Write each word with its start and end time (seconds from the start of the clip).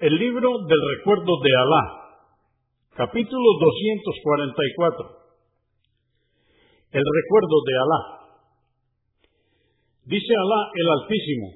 El 0.00 0.16
libro 0.16 0.48
del 0.64 0.80
recuerdo 0.96 1.28
de 1.44 1.52
Alá, 1.60 1.84
capítulo 2.96 3.48
244. 3.60 5.04
El 6.88 7.04
recuerdo 7.04 7.56
de 7.68 7.74
Alá. 7.76 8.00
Dice 10.06 10.32
Alá 10.40 10.60
el 10.72 10.88
Altísimo 10.88 11.48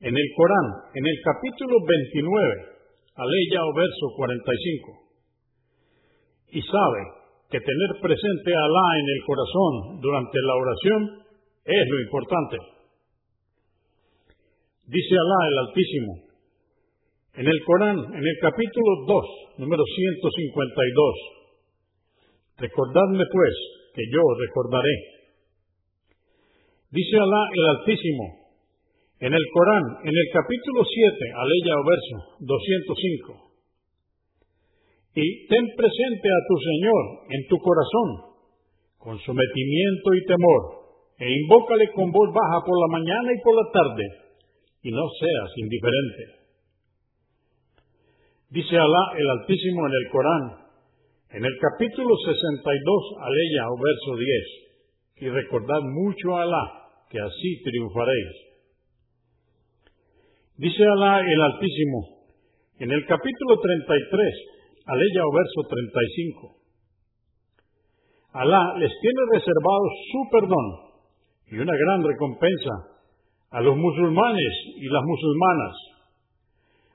en 0.00 0.10
el 0.10 0.28
Corán, 0.34 0.90
en 0.90 1.06
el 1.06 1.18
capítulo 1.22 1.78
29, 1.86 2.82
aleya 3.14 3.62
o 3.62 3.72
verso 3.78 4.10
45. 4.18 4.90
Y 6.50 6.62
sabe 6.66 7.02
que 7.46 7.62
tener 7.62 7.90
presente 8.02 8.50
a 8.58 8.64
Alá 8.66 8.86
en 8.98 9.06
el 9.06 9.20
corazón 9.22 10.00
durante 10.02 10.38
la 10.42 10.54
oración 10.58 11.00
es 11.62 11.84
lo 11.86 12.00
importante. 12.02 12.58
Dice 14.82 15.14
Alá 15.14 15.40
el 15.46 15.58
Altísimo, 15.68 16.23
en 17.34 17.46
el 17.46 17.58
Corán, 17.66 17.98
en 17.98 18.22
el 18.22 18.38
capítulo 18.40 19.02
2, 19.06 19.58
número 19.58 19.82
152. 19.82 21.14
Recordadme 22.58 23.24
pues, 23.26 23.54
que 23.94 24.02
yo 24.06 24.22
recordaré. 24.38 24.94
Dice 26.90 27.16
Alá 27.18 27.42
el 27.50 27.64
Altísimo, 27.74 28.24
en 29.18 29.34
el 29.34 29.46
Corán, 29.50 30.06
en 30.06 30.14
el 30.14 30.28
capítulo 30.30 30.86
7, 30.86 31.34
aleya 31.34 31.74
o 31.74 31.82
verso 31.82 32.38
205. 32.38 33.50
Y 35.16 35.46
ten 35.50 35.66
presente 35.74 36.28
a 36.30 36.46
tu 36.46 36.54
Señor 36.62 37.02
en 37.34 37.42
tu 37.50 37.58
corazón, 37.58 38.38
con 38.98 39.18
sometimiento 39.18 40.14
y 40.14 40.22
temor, 40.26 40.62
e 41.18 41.26
invócale 41.26 41.90
con 41.94 42.10
voz 42.10 42.30
baja 42.30 42.62
por 42.62 42.74
la 42.78 42.90
mañana 42.98 43.30
y 43.34 43.42
por 43.42 43.54
la 43.58 43.66
tarde, 43.74 44.06
y 44.82 44.90
no 44.90 45.06
seas 45.18 45.50
indiferente. 45.58 46.43
Dice 48.54 48.78
Alá 48.78 49.04
el 49.18 49.28
Altísimo 49.30 49.82
en 49.84 49.92
el 49.98 50.10
Corán, 50.12 50.44
en 51.30 51.44
el 51.44 51.54
capítulo 51.58 52.14
62, 52.14 53.02
aleya 53.18 53.66
o 53.66 53.74
verso 53.82 54.14
10, 54.14 55.26
y 55.26 55.28
recordad 55.28 55.82
mucho 55.82 56.36
a 56.38 56.42
Alá, 56.42 56.64
que 57.10 57.18
así 57.18 57.62
triunfaréis. 57.64 58.36
Dice 60.56 60.84
Alá 60.86 61.18
el 61.26 61.42
Altísimo, 61.42 61.98
en 62.78 62.92
el 62.92 63.04
capítulo 63.06 63.58
33, 63.58 64.34
aleya 64.86 65.22
o 65.26 65.32
verso 65.34 65.60
35, 65.74 66.56
Alá 68.34 68.78
les 68.78 68.92
tiene 69.02 69.20
reservado 69.34 69.82
su 70.12 70.30
perdón 70.30 70.66
y 71.50 71.58
una 71.58 71.74
gran 71.74 72.04
recompensa 72.06 73.02
a 73.50 73.60
los 73.62 73.76
musulmanes 73.76 74.52
y 74.76 74.86
las 74.86 75.02
musulmanas 75.02 75.93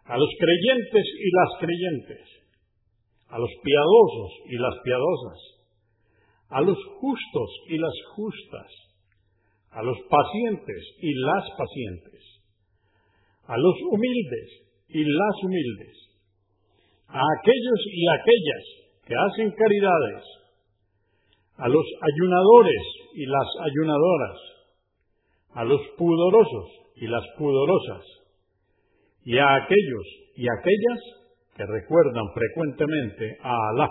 a 0.09 0.17
los 0.17 0.29
creyentes 0.39 1.05
y 1.05 1.29
las 1.37 1.49
creyentes, 1.59 2.25
a 3.29 3.37
los 3.37 3.49
piadosos 3.61 4.31
y 4.49 4.57
las 4.57 4.73
piadosas, 4.83 5.39
a 6.49 6.61
los 6.61 6.77
justos 6.97 7.49
y 7.67 7.77
las 7.77 7.93
justas, 8.15 8.71
a 9.69 9.83
los 9.83 9.97
pacientes 10.09 10.83
y 10.99 11.13
las 11.13 11.45
pacientes, 11.55 12.23
a 13.45 13.55
los 13.55 13.75
humildes 13.91 14.49
y 14.87 15.03
las 15.03 15.43
humildes, 15.43 15.95
a 17.07 17.21
aquellos 17.21 17.81
y 17.85 18.03
aquellas 18.09 18.65
que 19.05 19.13
hacen 19.13 19.51
caridades, 19.51 20.25
a 21.57 21.67
los 21.69 21.85
ayunadores 22.01 22.83
y 23.13 23.25
las 23.27 23.47
ayunadoras, 23.61 24.39
a 25.53 25.63
los 25.65 25.81
pudorosos 25.99 26.65
y 26.95 27.05
las 27.05 27.23
pudorosas, 27.37 28.05
y 29.23 29.37
a 29.37 29.55
aquellos 29.55 30.05
y 30.35 30.47
aquellas 30.47 30.99
que 31.55 31.65
recuerdan 31.65 32.23
frecuentemente 32.33 33.37
a 33.43 33.51
Alá. 33.51 33.89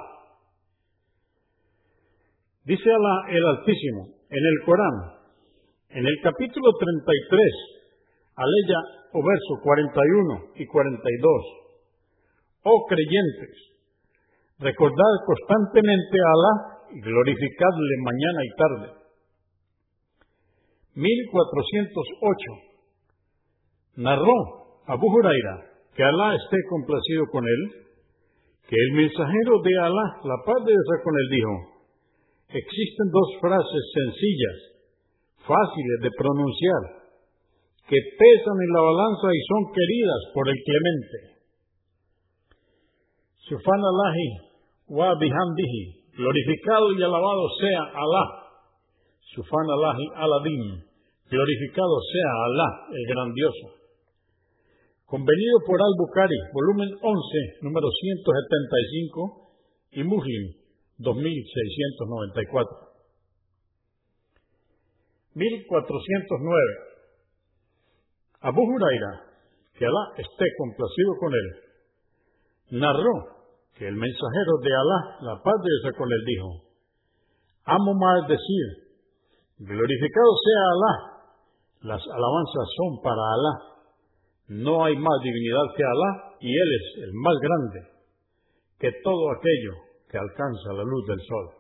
Dice 2.65 2.91
Alá 2.91 3.29
el 3.29 3.45
Altísimo 3.45 4.09
en 4.31 4.45
el 4.45 4.65
Corán, 4.65 4.97
en 5.91 6.07
el 6.07 6.17
capítulo 6.23 6.73
33, 6.79 7.41
aleya 8.37 8.81
o 9.13 9.25
verso 9.25 9.63
41 9.63 10.53
y 10.57 10.67
42. 10.67 11.33
Oh 12.65 12.87
creyentes, 12.89 13.57
recordad 14.59 15.13
constantemente 15.27 16.17
a 16.19 16.33
Alá 16.33 16.55
y 16.91 17.01
glorificadle 17.01 17.97
mañana 18.01 18.41
y 18.45 18.51
tarde. 18.57 18.99
1408. 20.95 22.69
Narró 23.97 24.58
Abu 24.89 25.05
Huraira, 25.05 25.69
que 25.93 26.03
Alá 26.03 26.33
esté 26.33 26.57
complacido 26.71 27.29
con 27.29 27.45
él, 27.45 27.63
que 28.65 28.77
el 28.77 28.91
mensajero 28.97 29.61
de 29.61 29.73
Alá, 29.85 30.07
la 30.25 30.39
paz 30.49 30.65
de 30.65 30.73
Dios 30.73 31.01
con 31.05 31.13
él, 31.13 31.29
dijo, 31.29 31.55
existen 32.49 33.09
dos 33.13 33.29
frases 33.41 33.85
sencillas, 33.93 34.59
fáciles 35.45 35.99
de 36.01 36.11
pronunciar, 36.17 36.83
que 37.85 38.01
pesan 38.17 38.57
en 38.65 38.73
la 38.73 38.81
balanza 38.81 39.29
y 39.29 39.41
son 39.45 39.63
queridas 39.77 40.23
por 40.33 40.49
el 40.49 40.57
clemente. 40.57 41.19
Sufan 43.45 43.81
Allahi 43.81 44.29
wa 44.89 45.13
bihamdihi, 45.21 46.17
glorificado 46.17 46.93
y 46.97 47.03
alabado 47.03 47.45
sea 47.61 47.83
Alá. 47.93 48.25
Sufan 49.37 49.69
Allahi 49.69 50.05
aladim, 50.17 50.81
glorificado 51.29 51.97
sea 52.09 52.31
Alá 52.49 52.69
el 52.93 53.05
grandioso. 53.05 53.78
Convenido 55.09 55.65
por 55.65 55.81
Al-Bukhari, 55.81 56.37
volumen 56.53 56.91
11, 57.01 57.65
número 57.65 57.89
175, 57.89 59.49
y 59.93 60.05
Muslim, 60.05 60.53
2694. 60.99 62.77
1409. 65.33 66.61
Abu 68.53 68.61
Huraira, 68.61 69.25
que 69.79 69.87
Alá 69.87 70.13
esté 70.19 70.45
complacido 70.59 71.17
con 71.19 71.33
él, 71.33 71.49
narró 72.79 73.49
que 73.79 73.89
el 73.89 73.97
mensajero 73.97 74.53
de 74.61 74.75
Alá, 74.77 75.01
la 75.23 75.43
paz 75.43 75.55
de 75.57 75.71
Dios 75.73 75.97
con 75.97 76.13
él, 76.13 76.23
dijo, 76.27 76.69
amo 77.65 77.95
más 77.95 78.29
decir, 78.29 78.93
glorificado 79.57 80.37
sea 80.45 80.63
Alá, 80.69 80.95
las 81.97 82.03
alabanzas 82.13 82.69
son 82.77 83.01
para 83.01 83.25
Alá 83.25 83.78
no 84.49 84.85
hay 84.85 84.97
más 84.97 85.21
divinidad 85.23 85.75
que 85.77 85.85
Alá 85.85 86.37
y 86.41 86.49
Él 86.49 86.71
es 86.81 87.03
el 87.05 87.13
más 87.13 87.35
grande 87.41 87.81
que 88.79 88.93
todo 89.03 89.31
aquello 89.33 89.75
que 90.11 90.19
alcanza 90.19 90.73
la 90.73 90.85
luz 90.85 91.07
del 91.07 91.21
sol. 91.21 91.51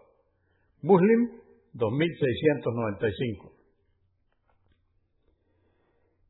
Muslim 0.83 1.41
2695. 1.75 3.53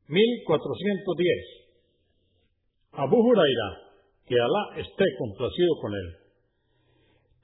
1410. 0.09 1.59
Abu 2.93 3.17
Huraira, 3.17 3.69
que 4.27 4.35
Alá 4.35 4.81
esté 4.81 5.05
complacido 5.19 5.77
con 5.81 5.93
él, 5.95 6.17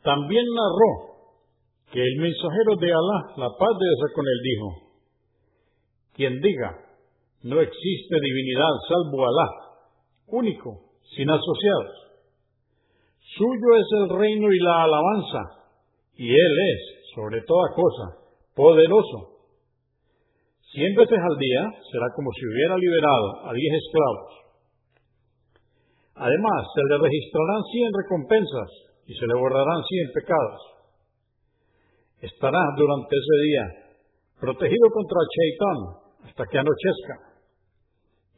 también 0.02 0.44
narró 0.44 1.14
que 1.92 2.02
el 2.02 2.16
mensajero 2.16 2.76
de 2.80 2.90
Alá, 2.90 3.34
la 3.36 3.48
paz 3.58 3.78
de 3.78 3.84
Dios 3.84 4.12
con 4.14 4.26
él, 4.26 4.40
dijo, 4.42 4.68
quien 6.14 6.40
diga, 6.40 6.83
no 7.44 7.60
existe 7.60 8.16
divinidad 8.20 8.72
salvo 8.88 9.20
Alá, 9.20 9.48
único, 10.28 10.96
sin 11.14 11.28
asociados. 11.28 11.92
Suyo 13.36 13.68
es 13.76 13.88
el 14.00 14.08
reino 14.16 14.48
y 14.50 14.58
la 14.60 14.84
alabanza, 14.84 15.42
y 16.16 16.30
Él 16.30 16.54
es, 16.72 17.12
sobre 17.14 17.42
toda 17.42 17.68
cosa, 17.74 18.16
poderoso. 18.54 19.44
Cien 20.72 20.94
veces 20.96 21.18
al 21.18 21.36
día 21.36 21.62
será 21.92 22.06
como 22.16 22.30
si 22.32 22.46
hubiera 22.46 22.78
liberado 22.78 23.46
a 23.46 23.52
diez 23.52 23.74
esclavos. 23.74 24.32
Además, 26.16 26.66
se 26.74 26.80
le 26.80 26.96
registrarán 26.96 27.62
cien 27.72 27.90
recompensas 27.92 28.70
y 29.06 29.14
se 29.14 29.26
le 29.26 29.34
borrarán 29.34 29.84
cien 29.84 30.10
pecados. 30.14 30.60
Estará 32.22 32.60
durante 32.78 33.14
ese 33.14 33.36
día 33.44 33.64
protegido 34.40 34.88
contra 34.90 35.18
el 35.20 35.28
Shaitán 35.28 35.78
hasta 36.24 36.44
que 36.46 36.58
anochezca 36.58 37.33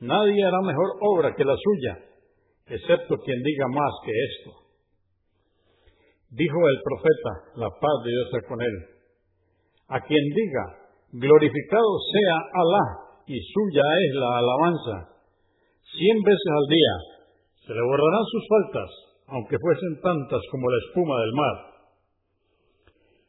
Nadie 0.01 0.45
hará 0.45 0.61
mejor 0.61 0.89
obra 1.01 1.35
que 1.35 1.45
la 1.45 1.57
suya, 1.57 1.99
excepto 2.67 3.17
quien 3.17 3.43
diga 3.43 3.67
más 3.69 3.93
que 4.05 4.13
esto. 4.13 4.51
Dijo 6.31 6.59
el 6.69 6.79
profeta, 6.85 7.33
la 7.57 7.71
paz 7.71 7.97
de 8.05 8.11
Dios 8.11 8.29
sea 8.31 8.43
con 8.49 8.61
él, 8.61 8.77
a 9.89 10.01
quien 10.01 10.25
diga, 10.35 10.65
glorificado 11.13 11.91
sea 12.13 12.37
Alá 12.53 12.87
y 13.27 13.41
suya 13.41 13.85
es 14.05 14.15
la 14.15 14.39
alabanza, 14.39 15.17
cien 15.97 16.23
veces 16.23 16.53
al 16.53 16.67
día, 16.69 16.95
se 17.65 17.73
le 17.73 17.81
borrarán 17.81 18.25
sus 18.31 18.45
faltas, 18.49 18.91
aunque 19.29 19.59
fuesen 19.59 20.01
tantas 20.03 20.43
como 20.51 20.69
la 20.69 20.79
espuma 20.87 21.21
del 21.21 21.33
mar. 21.33 21.57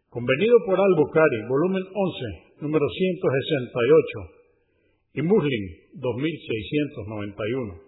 Convenido 0.10 0.58
por 0.66 0.80
Al-Bukhari, 0.80 1.48
volumen 1.48 1.84
11, 1.84 2.62
número 2.62 2.86
168 2.90 4.38
y 5.14 5.22
Muslim 5.22 5.64
2691. 5.98 7.82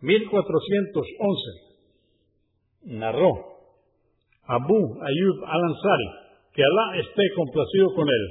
1411. 0.00 2.98
Narró 2.98 3.30
Abu 4.48 4.80
Ayub 5.02 5.44
al-Ansari, 5.44 6.08
que 6.54 6.64
Alá 6.64 6.96
esté 7.00 7.22
complacido 7.36 7.92
con 7.94 8.08
él, 8.08 8.24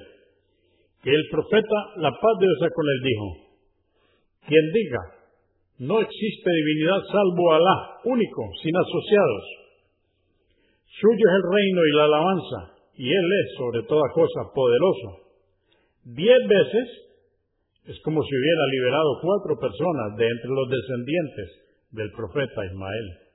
que 1.04 1.12
el 1.12 1.30
profeta, 1.30 1.94
la 1.98 2.10
paz 2.10 2.40
de 2.40 2.48
Dios 2.48 2.72
con 2.74 2.88
él, 2.88 3.02
dijo, 3.04 3.28
quien 4.48 4.72
diga, 4.74 5.00
no 5.80 6.00
existe 6.00 6.50
divinidad 6.50 7.04
salvo 7.12 7.54
Alá, 7.54 8.00
único, 8.06 8.50
sin 8.64 8.76
asociados. 8.76 9.44
Suyo 11.00 11.26
es 11.30 11.36
el 11.36 11.44
reino 11.54 11.86
y 11.86 11.92
la 11.96 12.06
alabanza, 12.06 12.74
y 12.96 13.06
Él 13.06 13.30
es 13.44 13.54
sobre 13.58 13.84
toda 13.84 14.10
cosa 14.16 14.52
poderoso. 14.56 15.27
Diez 16.08 16.40
veces 16.48 16.88
es 17.84 18.00
como 18.00 18.24
si 18.24 18.32
hubiera 18.32 18.64
liberado 18.72 19.20
cuatro 19.20 19.60
personas 19.60 20.16
de 20.16 20.24
entre 20.24 20.56
los 20.56 20.72
descendientes 20.72 21.68
del 21.92 22.08
profeta 22.16 22.64
Ismael. 22.64 23.28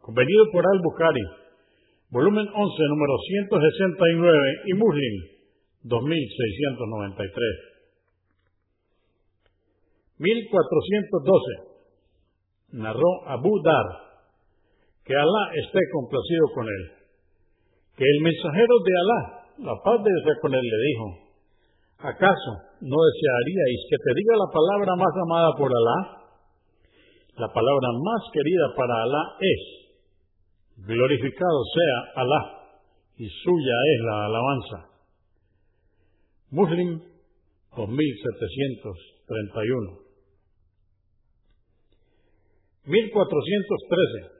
Convenido 0.00 0.44
por 0.52 0.60
Al-Bukhari, 0.60 1.24
volumen 2.10 2.44
11, 2.52 2.52
número 2.52 3.16
169 3.48 4.60
y 4.66 4.74
Muslim, 4.74 5.24
2693. 5.84 7.32
1412. 10.18 11.78
Narró 12.72 13.24
Abu 13.24 13.62
Dar, 13.62 13.86
que 15.02 15.16
Alá 15.16 15.50
esté 15.64 15.80
complacido 15.92 16.44
con 16.52 16.68
él, 16.68 16.92
que 17.96 18.04
el 18.04 18.20
mensajero 18.20 18.74
de 18.84 18.92
Alá, 19.00 19.48
la 19.72 19.80
paz 19.82 20.04
de 20.04 20.12
Dios 20.12 20.36
con 20.42 20.52
él, 20.52 20.60
le 20.60 20.76
dijo, 20.92 21.27
¿acaso 21.98 22.62
no 22.80 22.96
desearíais 22.96 23.86
que 23.90 23.98
te 23.98 24.14
diga 24.14 24.36
la 24.38 24.46
palabra 24.52 24.96
más 24.96 25.14
amada 25.26 25.52
por 25.58 25.70
Alá? 25.70 26.24
La 27.36 27.52
palabra 27.52 27.88
más 28.02 28.22
querida 28.32 28.74
para 28.76 29.02
Alá 29.02 29.36
es, 29.40 29.60
glorificado 30.86 31.64
sea 31.74 32.12
Alá, 32.22 32.42
y 33.16 33.28
suya 33.28 33.74
es 33.94 34.00
la 34.06 34.26
alabanza. 34.26 34.86
Muslim 36.50 37.02
2731 37.76 40.08
1413. 42.88 44.38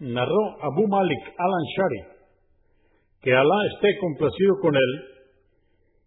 Narró 0.00 0.56
Abu 0.62 0.88
Malik 0.88 1.20
al-Anshari, 1.36 2.00
que 3.20 3.34
Alá 3.34 3.66
esté 3.74 3.98
complacido 3.98 4.54
con 4.62 4.74
él, 4.76 5.04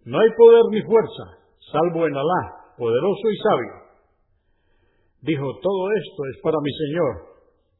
No 0.05 0.19
hay 0.19 0.29
poder 0.37 0.63
ni 0.71 0.81
fuerza, 0.81 1.23
salvo 1.71 2.07
en 2.07 2.15
Alá, 2.15 2.75
poderoso 2.77 3.29
y 3.31 3.37
sabio. 3.37 3.73
Dijo, 5.21 5.59
todo 5.61 5.91
esto 5.91 6.23
es 6.31 6.41
para 6.41 6.57
mi 6.61 6.71
Señor. 6.71 7.33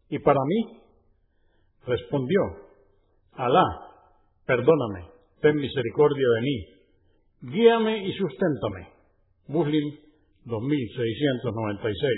¿Y 0.10 0.20
para 0.20 0.40
mí? 0.46 0.80
Respondió, 1.86 2.40
Alá, 3.34 3.64
Perdóname, 4.46 5.08
ten 5.42 5.56
misericordia 5.56 6.28
de 6.36 6.42
mí, 6.42 7.54
guíame 7.54 8.08
y 8.08 8.12
susténtame. 8.14 8.90
Muslim 9.48 10.03
2696. 10.46 12.12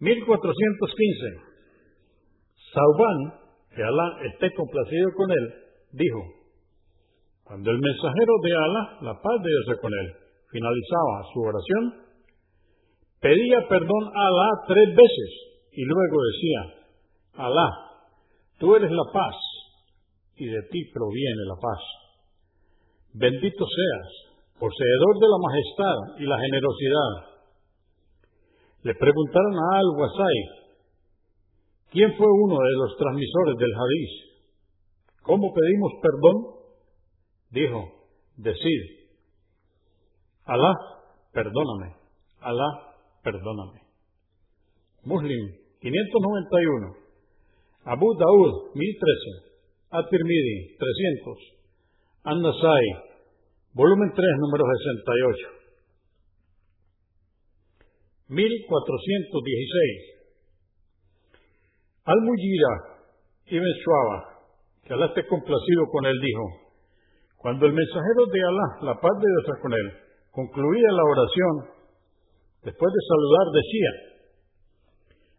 1415. 0.00 1.52
Saubán, 2.72 3.18
que 3.74 3.82
Alá 3.82 4.18
esté 4.32 4.52
complacido 4.54 5.12
con 5.16 5.30
él, 5.30 5.54
dijo, 5.92 6.20
cuando 7.44 7.70
el 7.70 7.78
mensajero 7.78 8.32
de 8.42 8.52
Alá, 8.52 8.98
la 9.02 9.14
paz 9.14 9.42
de 9.42 9.48
Dios 9.48 9.78
con 9.80 9.92
él, 9.92 10.12
finalizaba 10.50 11.22
su 11.32 11.40
oración, 11.40 11.94
pedía 13.20 13.68
perdón 13.68 14.04
a 14.14 14.26
Alá 14.26 14.48
tres 14.66 14.88
veces 14.88 15.30
y 15.72 15.84
luego 15.84 16.16
decía, 16.32 16.60
Alá, 17.34 17.92
Tú 18.62 18.76
eres 18.76 18.92
la 18.92 19.02
paz 19.12 19.34
y 20.36 20.46
de 20.46 20.62
ti 20.70 20.84
proviene 20.94 21.42
la 21.48 21.56
paz. 21.60 21.80
Bendito 23.12 23.66
seas, 23.66 24.31
poseedor 24.62 25.14
de 25.18 25.26
la 25.26 25.38
majestad 25.42 26.22
y 26.22 26.24
la 26.24 26.38
generosidad. 26.38 27.10
Le 28.84 28.94
preguntaron 28.94 29.54
a 29.58 29.78
Al-Wasai, 29.78 30.38
¿quién 31.90 32.14
fue 32.16 32.28
uno 32.30 32.54
de 32.54 32.74
los 32.78 32.96
transmisores 32.96 33.56
del 33.58 33.74
hadís? 33.74 34.10
¿Cómo 35.22 35.52
pedimos 35.52 35.92
perdón? 36.00 36.36
Dijo, 37.50 37.92
decir, 38.36 38.80
Alá, 40.44 40.72
perdóname, 41.32 41.96
Alá, 42.40 42.94
perdóname. 43.24 43.82
Muslim 45.02 45.42
591. 45.80 46.94
Abu 47.84 48.14
Daud, 48.14 48.74
1013. 48.74 49.52
At-Tirmidhi, 49.90 50.76
300. 50.78 51.38
An-Nasai, 52.24 53.11
volumen 53.74 54.12
3, 54.14 54.38
número 54.40 54.64
68. 54.64 55.62
1416. 58.28 60.22
Al-Mujira 62.04 62.92
ibn 63.46 63.68
Shuaba, 63.84 64.18
que 64.84 64.92
Alá 64.94 65.06
esté 65.06 65.26
complacido 65.26 65.86
con 65.92 66.06
él, 66.06 66.18
dijo, 66.20 66.44
cuando 67.36 67.66
el 67.66 67.72
mensajero 67.72 68.26
de 68.32 68.40
Alá, 68.40 68.68
la 68.82 68.94
paz 69.00 69.12
de 69.20 69.28
Dios 69.28 69.58
con 69.60 69.72
él, 69.72 69.92
concluía 70.30 70.88
la 70.90 71.04
oración, 71.04 71.54
después 72.64 72.90
de 72.92 73.02
saludar 73.06 73.46
decía, 73.52 73.90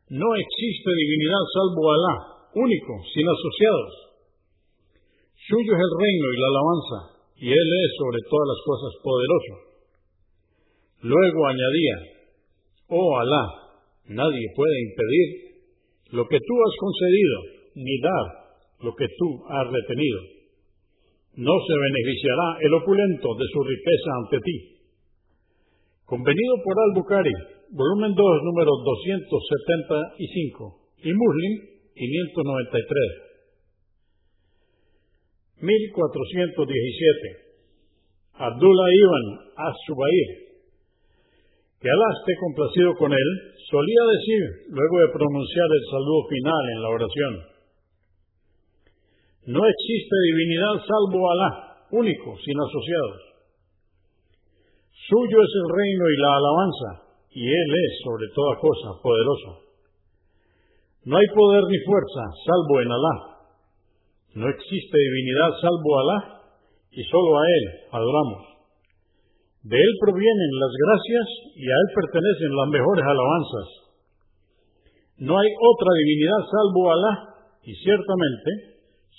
no 0.10 0.30
existe 0.36 0.90
divinidad 0.94 1.44
salvo 1.54 1.92
Alá, 1.92 2.16
único, 2.54 2.94
sin 3.13 3.25
asociados. 3.28 3.94
Suyo 5.48 5.74
es 5.74 5.82
el 5.82 5.94
reino 6.00 6.28
y 6.32 6.38
la 6.38 6.48
alabanza, 6.48 7.12
y 7.38 7.52
Él 7.52 7.70
es 7.84 7.92
sobre 7.98 8.22
todas 8.30 8.48
las 8.48 8.62
cosas 8.66 8.94
poderoso. 9.04 9.74
Luego 11.04 11.48
añadía, 11.48 11.96
oh 12.88 13.20
Alá, 13.20 13.46
nadie 14.08 14.48
puede 14.56 14.82
impedir 14.82 15.52
lo 16.12 16.28
que 16.28 16.40
tú 16.40 16.54
has 16.63 16.75
concedido, 16.80 17.44
ni 17.75 18.00
dar 18.00 18.25
lo 18.82 18.96
que 18.96 19.08
tú 19.18 19.44
has 19.50 19.68
retenido. 19.68 20.22
No 21.36 21.60
se 21.66 21.74
beneficiará 21.74 22.60
el 22.62 22.74
opulento 22.75 23.34
de 23.36 23.46
su 23.52 23.63
riqueza 23.63 24.12
ante 24.22 24.40
ti. 24.40 24.78
Convenido 26.06 26.62
por 26.63 26.78
Al-Bukhari, 26.78 27.34
volumen 27.72 28.13
2, 28.13 28.44
número 28.44 28.70
275, 28.70 30.80
y 31.04 31.12
Muslim, 31.12 31.60
593. 31.96 33.33
1417. 35.63 37.39
Abdullah 38.36 38.89
Ibn 38.91 39.25
as 39.55 39.77
que 41.79 41.91
Alá 41.91 42.10
esté 42.15 42.34
complacido 42.39 42.96
con 42.96 43.12
él, 43.12 43.29
solía 43.67 44.03
decir, 44.15 44.72
luego 44.72 45.00
de 45.03 45.13
pronunciar 45.20 45.67
el 45.67 45.84
saludo 45.91 46.27
final 46.32 46.63
en 46.75 46.82
la 46.82 46.89
oración, 46.89 47.34
no 49.48 49.60
existe 49.60 50.15
divinidad 50.24 50.79
salvo 50.88 51.20
Alá, 51.32 51.51
único, 51.91 52.39
sin 52.39 52.55
asociados. 52.55 53.20
Suyo 55.12 55.38
es 55.43 55.53
el 55.60 55.67
reino 55.67 56.05
y 56.08 56.17
la 56.24 56.32
alabanza, 56.39 56.89
y 57.36 57.43
Él 57.43 57.70
es, 57.75 57.91
sobre 58.08 58.32
toda 58.32 58.55
cosa, 58.55 59.03
poderoso. 59.03 59.67
No 61.03 61.17
hay 61.17 61.27
poder 61.36 61.63
ni 61.67 61.79
fuerza, 61.84 62.24
salvo 62.48 62.79
en 62.79 62.91
Alá. 62.91 63.33
No 64.34 64.50
existe 64.50 64.98
divinidad 64.98 65.50
salvo 65.62 65.92
Alá, 66.00 66.20
y 66.90 67.04
solo 67.06 67.38
a 67.38 67.44
Él 67.46 67.66
adoramos. 67.92 68.42
De 69.62 69.78
Él 69.78 69.94
provienen 70.02 70.52
las 70.58 70.74
gracias 70.74 71.28
y 71.56 71.66
a 71.70 71.75
Él 71.78 71.88
pertenecen 71.94 72.52
las 72.58 72.70
mejores 72.70 73.06
alabanzas. 73.06 73.68
No 75.22 75.38
hay 75.38 75.50
otra 75.54 75.92
divinidad 76.02 76.42
salvo 76.50 76.82
Alá, 76.92 77.13
y 77.62 77.74
ciertamente 77.78 78.74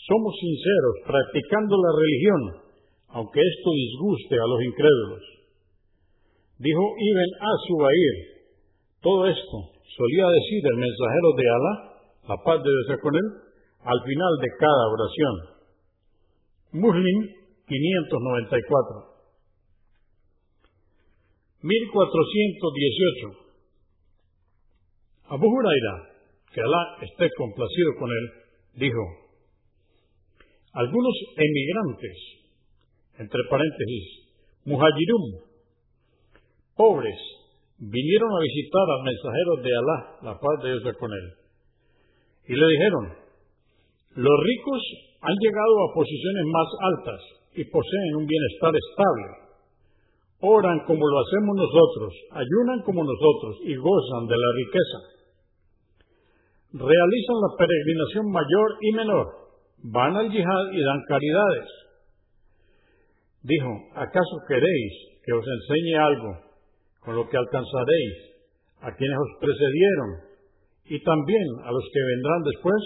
somos 0.06 0.34
sinceros 0.36 0.96
practicando 1.06 1.74
la 1.78 1.92
religión, 1.94 2.40
aunque 3.14 3.40
esto 3.40 3.70
disguste 3.70 4.34
a 4.34 4.46
los 4.50 4.60
incrédulos. 4.66 5.24
Dijo 6.58 6.82
Ibn 6.82 7.30
Azubair, 7.38 8.16
todo 9.00 9.26
esto 9.26 9.56
solía 9.78 10.26
decir 10.28 10.62
el 10.74 10.78
mensajero 10.82 11.28
de 11.38 11.46
Alá, 11.46 11.74
la 12.28 12.36
paz 12.42 12.58
de 12.62 12.68
Dios 12.68 13.00
con 13.00 13.14
él, 13.14 13.43
al 13.84 14.00
final 14.00 14.32
de 14.40 14.48
cada 14.58 14.88
oración. 14.88 15.34
Muslim 16.72 17.18
594. 17.68 19.14
1418. 21.62 23.44
Abu 25.28 25.46
Huraira, 25.46 25.94
que 26.52 26.60
Alá 26.60 26.96
esté 27.00 27.28
complacido 27.36 27.90
con 27.98 28.10
él, 28.10 28.30
dijo, 28.74 29.00
algunos 30.72 31.14
emigrantes, 31.36 32.16
entre 33.18 33.40
paréntesis, 33.48 34.04
muhajirum, 34.64 35.40
pobres, 36.76 37.18
vinieron 37.78 38.30
a 38.32 38.40
visitar 38.40 38.86
al 38.90 39.02
mensajero 39.04 39.56
de 39.62 39.70
Alá, 39.76 39.98
la 40.22 40.34
paz 40.38 40.62
de 40.62 40.68
Dios 40.68 40.96
con 40.98 41.10
él, 41.12 41.32
y 42.48 42.54
le 42.54 42.66
dijeron, 42.66 43.23
los 44.14 44.36
ricos 44.44 44.82
han 45.20 45.36
llegado 45.40 45.74
a 45.84 45.94
posiciones 45.94 46.44
más 46.46 46.68
altas 46.94 47.20
y 47.54 47.64
poseen 47.64 48.16
un 48.16 48.26
bienestar 48.26 48.72
estable 48.74 49.44
oran 50.44 50.80
como 50.84 51.00
lo 51.00 51.16
hacemos 51.20 51.56
nosotros, 51.56 52.12
ayunan 52.32 52.82
como 52.84 53.02
nosotros 53.02 53.56
y 53.64 53.74
gozan 53.76 54.26
de 54.26 54.36
la 54.36 54.50
riqueza. 54.56 54.98
Realizan 56.74 57.38
la 57.40 57.56
peregrinación 57.56 58.30
mayor 58.30 58.68
y 58.80 58.92
menor, 58.92 59.26
van 59.84 60.16
al 60.16 60.30
yihad 60.30 60.72
y 60.72 60.82
dan 60.82 61.00
caridades. 61.08 61.68
Dijo, 63.42 63.70
¿acaso 63.94 64.36
queréis 64.48 64.92
que 65.24 65.32
os 65.32 65.44
enseñe 65.46 65.96
algo 65.96 66.36
con 67.00 67.16
lo 67.16 67.28
que 67.28 67.36
alcanzaréis 67.36 68.14
a 68.80 68.92
quienes 68.96 69.16
os 69.16 69.40
precedieron 69.40 70.08
y 70.86 71.02
también 71.02 71.46
a 71.64 71.72
los 71.72 71.84
que 71.92 72.00
vendrán 72.00 72.42
después? 72.42 72.82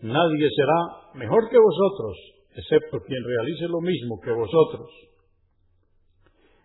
Nadie 0.00 0.48
será 0.54 1.18
mejor 1.18 1.48
que 1.50 1.58
vosotros, 1.58 2.16
excepto 2.54 3.00
quien 3.04 3.22
realice 3.24 3.66
lo 3.68 3.80
mismo 3.80 4.20
que 4.22 4.30
vosotros. 4.30 4.88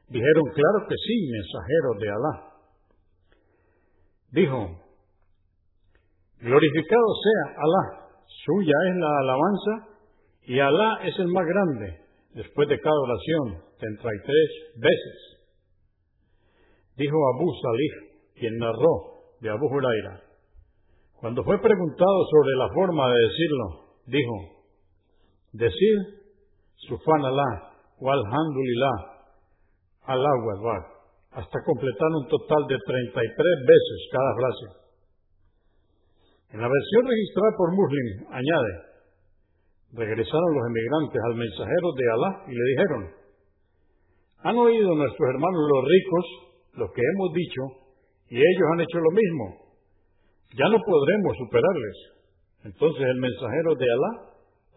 Dijeron, 0.08 0.44
claro 0.54 0.88
que 0.88 0.96
sí, 0.96 1.32
mensajero 1.32 1.90
de 2.00 2.10
Alá. 2.10 2.54
Dijo, 4.32 4.60
glorificado 6.42 7.08
sea 7.24 7.56
Alá, 7.58 8.08
suya 8.46 8.74
es 8.90 8.96
la 8.98 9.20
alabanza 9.20 9.94
y 10.44 10.60
Alá 10.60 11.00
es 11.04 11.18
el 11.18 11.28
más 11.28 11.46
grande, 11.46 12.00
después 12.36 12.68
de 12.70 12.80
cada 12.80 13.00
oración, 13.00 13.63
33 13.80 14.48
veces. 14.78 15.34
Dijo 16.98 17.16
Abu 17.36 17.52
Salih, 17.62 18.13
quien 18.36 18.58
narró 18.58 19.13
de 19.42 19.50
Abu 19.50 19.66
Huraira. 19.66 20.23
Cuando 21.20 21.43
fue 21.43 21.60
preguntado 21.60 22.20
sobre 22.32 22.55
la 22.58 22.70
forma 22.74 23.08
de 23.08 23.20
decirlo, 23.22 23.65
dijo, 24.05 24.36
decir 25.53 25.96
Sufan 26.88 27.25
Alá 27.25 27.72
o 28.00 28.12
Alhamdulillah 28.12 29.13
al 30.05 30.20
agua, 30.20 30.93
hasta 31.32 31.58
completar 31.65 32.10
un 32.20 32.27
total 32.27 32.67
de 32.67 32.77
33 32.77 33.24
veces 33.65 34.00
cada 34.12 34.32
frase. 34.36 34.84
En 36.53 36.62
la 36.62 36.67
versión 36.67 37.03
registrada 37.08 37.51
por 37.58 37.72
Muslim, 37.74 38.08
añade, 38.29 38.74
regresaron 39.93 40.50
los 40.53 40.65
emigrantes 40.70 41.22
al 41.24 41.36
mensajero 41.36 41.88
de 41.98 42.05
Alá 42.13 42.32
y 42.48 42.53
le 42.53 42.65
dijeron, 42.75 43.24
han 44.43 44.58
oído 44.58 44.93
nuestros 44.93 45.29
hermanos 45.29 45.62
los 45.72 45.84
ricos 45.88 46.25
lo 46.74 46.91
que 46.91 47.01
hemos 47.01 47.34
dicho 47.34 47.62
y 48.29 48.38
ellos 48.38 48.67
han 48.74 48.82
hecho 48.82 49.00
lo 49.00 49.12
mismo. 49.12 49.62
Ya 50.53 50.69
no 50.69 50.77
podremos 50.86 51.38
superarles. 51.38 51.98
Entonces 52.63 53.01
el 53.01 53.19
mensajero 53.19 53.75
de 53.75 53.86
Alá, 53.86 54.12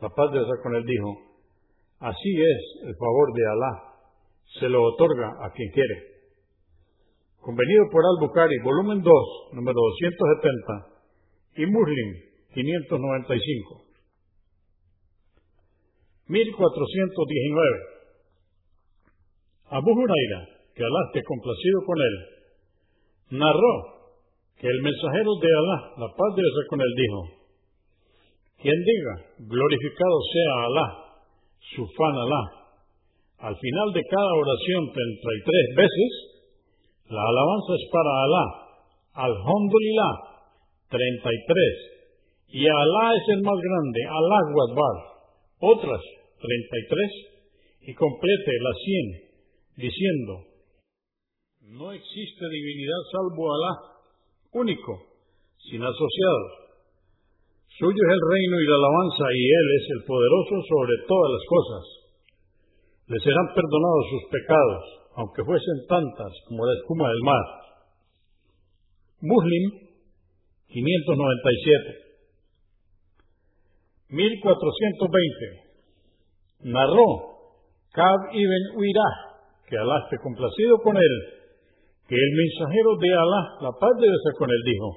la 0.03 0.09
paz 0.09 0.33
de 0.33 0.39
Dios 0.39 0.59
con 0.63 0.75
él, 0.75 0.85
dijo, 0.85 1.11
así 2.01 2.33
es 2.41 2.89
el 2.89 2.95
favor 2.97 3.33
de 3.35 3.47
Alá 3.47 3.97
se 4.59 4.69
lo 4.69 4.83
otorga 4.83 5.29
a 5.45 5.53
quien 5.53 5.71
quiere. 5.73 6.17
Convenido 7.41 7.85
por 7.93 8.03
Al-Bukhari, 8.05 8.59
volumen 8.65 9.03
2, 9.03 9.13
número 9.53 9.75
270, 9.75 10.97
y 11.57 11.67
Muslim, 11.67 12.09
595. 12.55 13.85
1419. 16.29 17.97
Abu 19.71 19.91
Huraira, 19.91 20.49
que 20.75 20.83
Alá 20.83 21.01
esté 21.07 21.23
complacido 21.23 21.85
con 21.87 21.99
él, 21.99 23.39
narró 23.39 23.96
que 24.61 24.67
el 24.67 24.81
mensajero 24.83 25.33
de 25.37 25.51
Alá, 25.53 25.79
la 26.01 26.09
paz 26.17 26.31
de 26.35 26.43
Dios 26.43 26.67
con 26.69 26.81
él, 26.81 26.93
dijo, 26.97 27.21
quien 28.57 28.79
diga, 28.81 29.15
glorificado 29.53 30.17
sea 30.33 30.53
Alá, 30.65 30.87
su 31.77 31.85
fan 31.93 32.17
Alá, 32.17 32.43
al 33.39 33.57
final 33.57 33.89
de 33.93 34.03
cada 34.09 34.33
oración 34.33 34.81
33 34.93 35.77
veces, 35.77 36.11
la 37.13 37.21
alabanza 37.21 37.73
es 37.77 37.85
para 37.93 38.13
Alá, 38.25 38.47
Alhamdulillah, 39.29 40.15
33, 40.89 42.57
y 42.57 42.67
Alá 42.67 43.13
es 43.13 43.29
el 43.37 43.43
más 43.43 43.61
grande, 43.61 44.01
Alá 44.09 44.39
Wadbar, 44.57 44.97
otras 45.61 46.01
33, 46.41 47.93
y 47.93 47.95
complete 47.95 48.53
las 48.65 48.77
100, 48.81 49.85
diciendo, 49.85 50.33
no 51.77 51.93
existe 51.93 52.49
divinidad 52.49 53.03
salvo 53.13 53.53
Alá, 53.53 53.96
único, 54.53 55.03
sin 55.59 55.83
asociados. 55.83 56.53
Suyo 57.79 57.97
es 57.97 58.13
el 58.13 58.23
reino 58.23 58.61
y 58.61 58.67
la 58.67 58.77
alabanza, 58.77 59.25
y 59.33 59.45
Él 59.45 59.69
es 59.81 59.91
el 59.91 60.05
poderoso 60.07 60.63
sobre 60.69 60.95
todas 61.07 61.33
las 61.33 61.45
cosas 61.49 62.07
le 63.07 63.19
serán 63.21 63.55
perdonados 63.55 64.07
sus 64.11 64.25
pecados, 64.31 64.83
aunque 65.15 65.45
fuesen 65.45 65.87
tantas 65.89 66.33
como 66.49 66.67
la 66.67 66.75
espuma 66.75 67.09
del 67.09 67.23
mar. 67.23 67.45
Muslim 69.21 69.71
597 70.67 72.05
1420 74.09 75.67
Narró 76.73 77.07
Kab 77.93 78.35
ibn 78.35 78.77
Uirah, 78.77 79.15
que 79.69 79.79
Alá 79.79 80.01
esté 80.05 80.19
complacido 80.19 80.79
con 80.83 80.97
él, 80.97 81.46
que 82.09 82.15
el 82.15 82.33
mensajero 82.39 82.91
de 82.99 83.11
Alá, 83.13 83.43
la 83.61 83.73
paz 83.79 83.93
de 83.99 84.07
Dios 84.07 84.23
con 84.39 84.49
él, 84.51 84.63
dijo, 84.65 84.89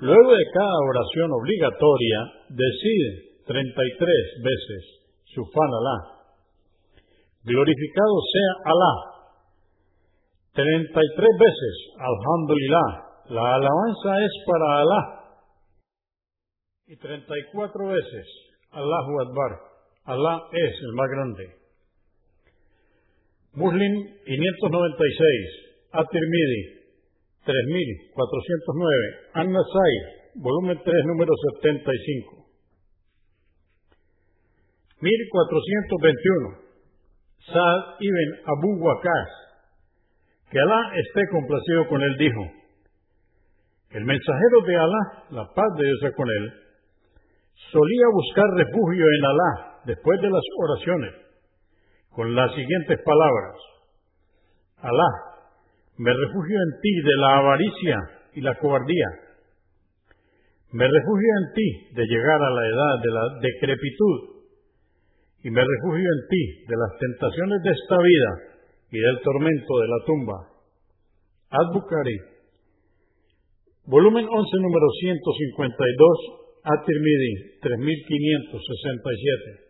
luego 0.00 0.30
de 0.32 0.44
cada 0.52 0.78
oración 0.88 1.28
obligatoria, 1.32 2.18
decide 2.48 3.42
33 3.46 4.44
veces, 4.44 4.82
Sufan 5.34 5.68
Alá, 5.68 6.18
Glorificado 7.48 8.16
sea 8.32 8.52
Alá. 8.72 8.94
33 10.52 11.28
veces, 11.38 11.74
Alhamdulillah. 11.96 12.88
La 13.30 13.54
alabanza 13.54 14.10
es 14.24 14.32
para 14.44 14.80
Alá. 14.82 15.02
Y 16.88 16.96
34 16.96 17.88
veces, 17.88 18.26
Allahu 18.72 19.20
Akbar. 19.20 19.60
Alá 20.04 20.42
es 20.52 20.74
el 20.82 20.92
más 20.94 21.08
grande. 21.08 21.44
Muslim 23.52 23.94
596, 24.24 25.67
At-Tirmidhi 25.92 26.62
3409, 27.44 29.40
An-Nasai, 29.40 29.94
volumen 30.36 30.76
3, 30.84 31.04
número 31.06 31.32
75. 31.62 32.38
1421. 35.00 36.68
Saad 37.48 37.96
ibn 38.00 38.28
Abu 38.44 38.84
Waqas, 38.84 39.30
que 40.50 40.58
Alá 40.60 40.92
esté 40.96 41.22
complacido 41.30 41.88
con 41.88 42.02
él, 42.02 42.16
dijo, 42.18 42.42
el 43.90 44.04
mensajero 44.04 44.60
de 44.66 44.76
Alá, 44.76 45.24
la 45.30 45.44
paz 45.54 45.70
de 45.78 45.84
Dios 45.84 46.12
con 46.14 46.28
él, 46.28 46.52
solía 47.72 48.06
buscar 48.12 48.44
refugio 48.56 49.04
en 49.08 49.24
Alá 49.24 49.80
después 49.86 50.20
de 50.20 50.28
las 50.28 50.42
oraciones, 50.58 51.14
con 52.10 52.34
las 52.34 52.52
siguientes 52.54 52.98
palabras. 53.02 53.56
Alá, 54.78 55.27
me 55.98 56.14
refugio 56.14 56.54
en 56.54 56.78
ti 56.80 56.94
de 56.94 57.16
la 57.18 57.38
avaricia 57.38 57.98
y 58.34 58.40
la 58.40 58.56
cobardía. 58.58 59.06
Me 60.70 60.86
refugio 60.86 61.30
en 61.42 61.52
ti 61.54 61.88
de 61.94 62.06
llegar 62.06 62.38
a 62.38 62.50
la 62.54 62.66
edad 62.66 63.00
de 63.02 63.10
la 63.10 63.24
decrepitud. 63.42 64.38
Y 65.42 65.50
me 65.50 65.60
refugio 65.60 66.06
en 66.06 66.28
ti 66.30 66.64
de 66.68 66.76
las 66.78 66.96
tentaciones 66.98 67.62
de 67.62 67.70
esta 67.70 67.96
vida 67.98 68.38
y 68.92 68.98
del 68.98 69.20
tormento 69.22 69.78
de 69.78 69.88
la 69.88 70.04
tumba. 70.06 70.48
Ad-Bukhari, 71.50 72.18
volumen 73.86 74.28
11, 74.28 74.60
número 74.60 74.88
152, 75.00 76.18
At-Tirmidhi, 76.62 77.58
3567. 77.62 79.68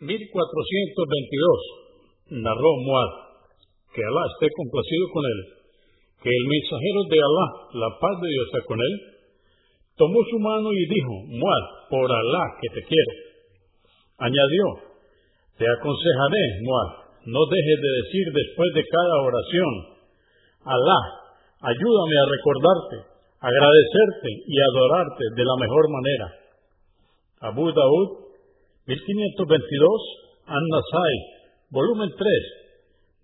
1422, 0.00 2.42
narró 2.42 2.76
Muad, 2.84 3.27
que 3.98 4.06
Alá 4.06 4.22
esté 4.30 4.46
complacido 4.54 5.04
con 5.10 5.22
él, 5.26 5.40
que 6.22 6.30
el 6.30 6.44
mensajero 6.46 7.00
de 7.10 7.18
Alá, 7.18 7.46
la 7.82 7.90
paz 7.98 8.14
de 8.22 8.30
Dios 8.30 8.46
está 8.46 8.62
con 8.62 8.78
él, 8.78 8.94
tomó 9.98 10.22
su 10.30 10.38
mano 10.38 10.70
y 10.70 10.86
dijo, 10.86 11.14
Muad, 11.34 11.64
por 11.90 12.06
Alá 12.06 12.44
que 12.62 12.68
te 12.78 12.82
quiero. 12.86 13.12
Añadió, 14.22 14.66
te 15.58 15.66
aconsejaré, 15.66 16.44
Muad, 16.62 16.90
no 17.26 17.42
dejes 17.42 17.78
de 17.82 17.90
decir 18.06 18.24
después 18.30 18.70
de 18.78 18.86
cada 18.86 19.14
oración, 19.18 19.72
Alá, 20.62 21.00
ayúdame 21.58 22.16
a 22.22 22.30
recordarte, 22.30 22.96
agradecerte 23.42 24.30
y 24.46 24.54
adorarte 24.62 25.24
de 25.34 25.42
la 25.42 25.56
mejor 25.58 25.84
manera. 25.90 26.26
Abu 27.50 27.66
Daud, 27.74 28.30
1522, 28.86 28.94
An-Nasai, 30.46 31.14
volumen 31.70 32.10
3, 32.14 32.57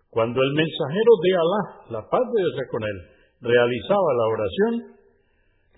cuando 0.09 0.41
el 0.41 0.53
mensajero 0.57 1.11
de 1.21 1.31
Alá, 1.37 1.61
la 1.93 2.01
paz 2.09 2.25
de 2.33 2.41
Dios 2.41 2.57
con 2.73 2.81
él, 2.81 2.97
realizaba 3.37 4.17
la 4.17 4.25
oración, 4.33 4.73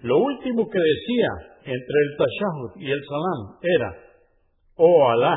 lo 0.03 0.15
último 0.15 0.63
que 0.63 0.79
decía 0.79 1.27
entre 1.75 1.97
el 2.08 2.10
tashahud 2.15 2.71
y 2.79 2.88
el 2.88 3.03
salam 3.03 3.41
era, 3.60 3.91
oh 4.77 5.10
Alá, 5.10 5.36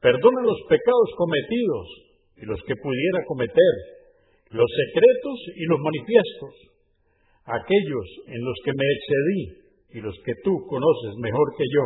Perdona 0.00 0.40
los 0.42 0.58
pecados 0.66 1.10
cometidos 1.14 1.86
y 2.38 2.46
los 2.46 2.58
que 2.66 2.74
pudiera 2.82 3.20
cometer, 3.28 3.74
los 4.50 4.66
secretos 4.66 5.38
y 5.54 5.64
los 5.66 5.78
manifiestos, 5.78 6.54
aquellos 7.44 8.06
en 8.26 8.42
los 8.42 8.56
que 8.64 8.72
me 8.72 8.86
excedí 8.90 9.42
y 9.90 10.00
los 10.00 10.16
que 10.24 10.32
tú 10.42 10.66
conoces 10.66 11.14
mejor 11.20 11.54
que 11.56 11.64
yo. 11.68 11.84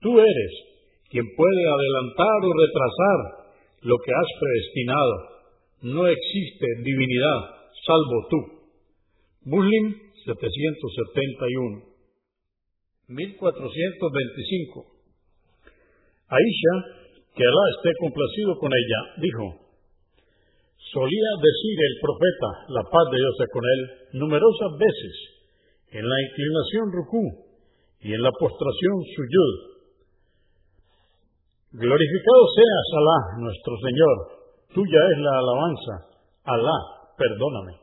Tú 0.00 0.18
eres 0.18 0.73
quien 1.10 1.24
puede 1.36 1.62
adelantar 1.68 2.38
o 2.42 2.50
retrasar 2.52 3.18
lo 3.82 3.96
que 3.98 4.12
has 4.12 4.28
predestinado. 4.40 5.14
No 5.82 6.06
existe 6.06 6.66
divinidad 6.82 7.54
salvo 7.84 8.18
tú. 8.30 8.40
Muslim 9.44 9.84
771. 10.24 11.94
1425. 13.08 14.86
Aisha 16.28 16.74
que 17.34 17.42
Alá 17.42 17.64
esté 17.76 17.90
complacido 17.98 18.56
con 18.58 18.70
ella, 18.70 19.00
dijo, 19.18 19.44
solía 20.78 21.30
decir 21.42 21.76
el 21.82 21.96
profeta, 21.98 22.48
la 22.70 22.82
paz 22.86 23.06
de 23.10 23.18
Dios 23.18 23.36
con 23.50 23.64
él, 23.66 23.80
numerosas 24.22 24.72
veces, 24.78 25.14
en 25.98 26.08
la 26.08 26.18
inclinación 26.30 26.92
ruku 26.94 27.24
y 28.00 28.14
en 28.14 28.22
la 28.22 28.30
postración 28.38 28.96
suyud. 29.18 29.73
Glorificado 31.74 32.42
seas, 32.54 32.86
Alá, 33.02 33.42
nuestro 33.42 33.74
Señor, 33.82 34.46
tuya 34.78 35.02
es 35.10 35.18
la 35.18 35.42
alabanza, 35.42 36.06
Alá, 36.46 36.78
perdóname. 37.18 37.82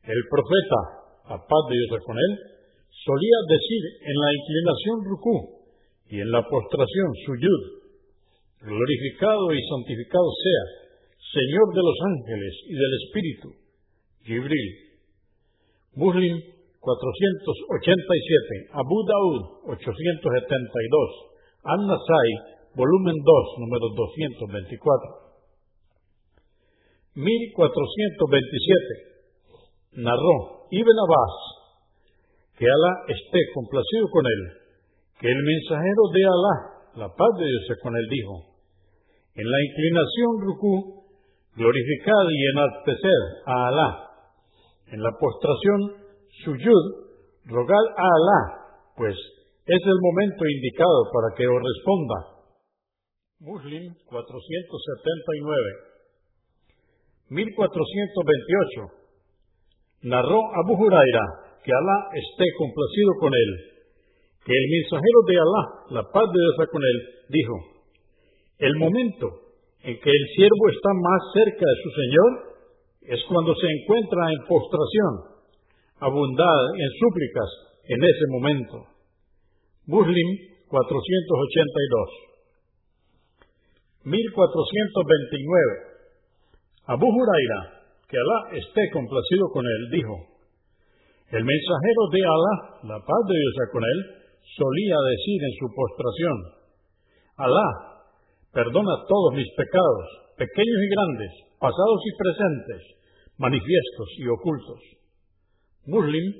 el 0.04 0.20
profeta, 0.28 1.08
a 1.32 1.40
paz 1.40 1.62
de 1.72 1.80
Dios 1.80 2.04
con 2.04 2.20
él, 2.20 2.60
solía 2.92 3.38
decir 3.48 3.80
en 4.04 4.12
la 4.12 4.28
inclinación 4.28 5.08
ruku 5.08 5.64
y 6.12 6.20
en 6.20 6.28
la 6.28 6.44
postración 6.44 7.08
suyud, 7.24 7.80
glorificado 8.60 9.56
y 9.56 9.60
santificado 9.72 10.28
sea, 10.44 10.92
Señor 11.32 11.72
de 11.72 11.80
los 11.80 11.96
ángeles 12.12 12.52
y 12.68 12.76
del 12.76 12.92
Espíritu, 12.92 13.48
Gibril. 14.28 15.00
Muslim 15.96 16.36
487, 16.36 18.76
Abu 18.76 19.00
Daud 19.08 19.64
872, 19.72 21.72
An-Nasai, 21.72 22.60
volumen 22.76 23.16
2, 23.16 23.64
número 23.64 23.96
224. 23.96 25.23
1427. 27.14 30.02
Narró 30.02 30.66
Ibn 30.70 30.98
Abbas, 31.06 31.34
que 32.58 32.66
Alá 32.66 33.06
esté 33.06 33.38
complacido 33.54 34.10
con 34.10 34.26
él, 34.26 34.50
que 35.20 35.30
el 35.30 35.42
mensajero 35.42 36.08
de 36.10 36.24
Alá, 36.26 36.82
la 36.96 37.08
paz 37.14 37.30
de 37.38 37.46
Dios 37.46 37.78
con 37.82 37.94
él, 37.94 38.08
dijo, 38.10 38.56
en 39.34 39.46
la 39.46 39.62
inclinación 39.62 40.40
ruku, 40.42 41.06
glorificad 41.54 42.26
y 42.30 42.46
enaltecer 42.50 43.46
a 43.46 43.68
Alá, 43.68 44.10
en 44.90 45.02
la 45.02 45.12
postración 45.18 45.92
suyud, 46.44 46.84
rogad 47.46 47.86
a 47.96 48.02
Alá, 48.02 48.40
pues 48.96 49.14
es 49.14 49.82
el 49.86 50.00
momento 50.02 50.44
indicado 50.46 51.10
para 51.14 51.32
que 51.36 51.46
os 51.46 51.62
responda. 51.62 52.34
Muslim 53.38 53.94
479. 54.06 55.93
1428. 57.30 59.04
Narró 60.02 60.40
Abu 60.64 60.74
Huraira, 60.76 61.24
que 61.64 61.72
Alá 61.72 62.08
esté 62.12 62.44
complacido 62.58 63.12
con 63.20 63.32
él, 63.32 63.50
que 64.44 64.52
el 64.52 64.66
mensajero 64.70 65.20
de 65.26 65.36
Alá, 65.40 65.62
la 65.90 66.04
paz 66.12 66.24
de 66.28 66.38
Dios 66.38 66.68
con 66.70 66.82
él, 66.82 66.98
dijo, 67.28 67.54
el 68.58 68.76
momento 68.76 69.26
en 69.82 69.98
que 70.00 70.10
el 70.10 70.24
siervo 70.36 70.68
está 70.70 70.90
más 70.92 71.22
cerca 71.32 71.64
de 71.64 71.82
su 71.82 71.90
Señor 71.90 72.30
es 73.02 73.20
cuando 73.28 73.54
se 73.54 73.66
encuentra 73.68 74.32
en 74.32 74.46
postración, 74.48 75.12
abundad 76.00 76.60
en 76.76 76.90
súplicas 77.00 77.50
en 77.88 78.02
ese 78.04 78.26
momento. 78.28 78.86
Muslim 79.86 80.54
482. 80.68 82.10
1429. 84.04 85.93
Abu 86.86 87.06
Huraira, 87.08 87.60
que 88.08 88.16
Alá 88.16 88.56
esté 88.60 88.82
complacido 88.92 89.48
con 89.52 89.64
él, 89.64 89.90
dijo, 89.90 90.16
el 91.32 91.44
mensajero 91.44 92.02
de 92.12 92.20
Alá, 92.20 92.54
la 92.92 92.98
paz 93.00 93.22
de 93.26 93.34
Dios 93.34 93.56
con 93.72 93.82
él, 93.82 93.98
solía 94.44 94.96
decir 95.08 95.40
en 95.40 95.54
su 95.56 95.72
postración, 95.72 96.36
Alá, 97.36 97.68
perdona 98.52 99.00
todos 99.08 99.32
mis 99.32 99.48
pecados, 99.56 100.36
pequeños 100.36 100.80
y 100.84 100.88
grandes, 100.92 101.32
pasados 101.58 102.00
y 102.04 102.12
presentes, 102.20 102.82
manifiestos 103.38 104.08
y 104.18 104.28
ocultos. 104.28 104.80
Muslim 105.86 106.34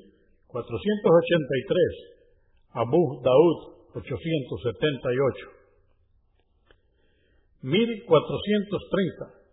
483, 0.47 2.85
Abu 2.85 3.21
Daud 3.25 3.57
878. 3.97 5.49
1430. 7.61 9.44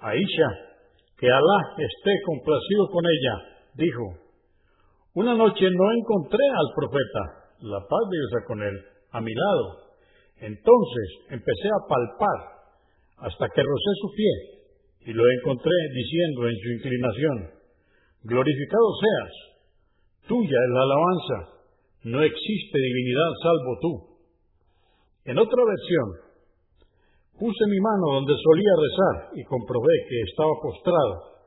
Aisha, 0.00 0.50
que 1.18 1.26
Alá 1.26 1.60
esté 1.76 2.12
complacido 2.24 2.88
con 2.90 3.04
ella, 3.04 3.34
dijo, 3.74 4.30
una 5.14 5.34
noche 5.34 5.68
no 5.70 5.92
encontré 5.92 6.44
al 6.48 6.68
profeta, 6.74 7.22
la 7.60 7.80
paz 7.80 8.04
de 8.10 8.16
Dios 8.16 8.44
con 8.46 8.62
él, 8.62 8.76
a 9.12 9.20
mi 9.20 9.34
lado. 9.34 9.90
Entonces 10.40 11.08
empecé 11.28 11.68
a 11.68 11.88
palpar 11.88 12.38
hasta 13.18 13.48
que 13.48 13.62
rocé 13.62 13.92
su 14.00 14.08
pie 14.16 14.32
y 15.06 15.12
lo 15.12 15.22
encontré 15.40 15.72
diciendo 15.94 16.48
en 16.48 16.56
su 16.56 16.68
inclinación, 16.70 17.50
glorificado 18.22 18.88
seas, 19.00 19.32
tuya 20.28 20.56
es 20.56 20.70
la 20.72 20.82
alabanza, 20.82 21.60
no 22.04 22.22
existe 22.22 22.78
divinidad 22.78 23.30
salvo 23.42 23.78
tú. 23.80 24.10
En 25.24 25.38
otra 25.38 25.62
versión, 25.66 26.29
Puse 27.40 27.64
mi 27.72 27.80
mano 27.80 28.20
donde 28.20 28.36
solía 28.36 28.74
rezar 28.76 29.32
y 29.32 29.40
comprobé 29.44 29.94
que 30.10 30.20
estaba 30.28 30.52
postrado, 30.60 31.40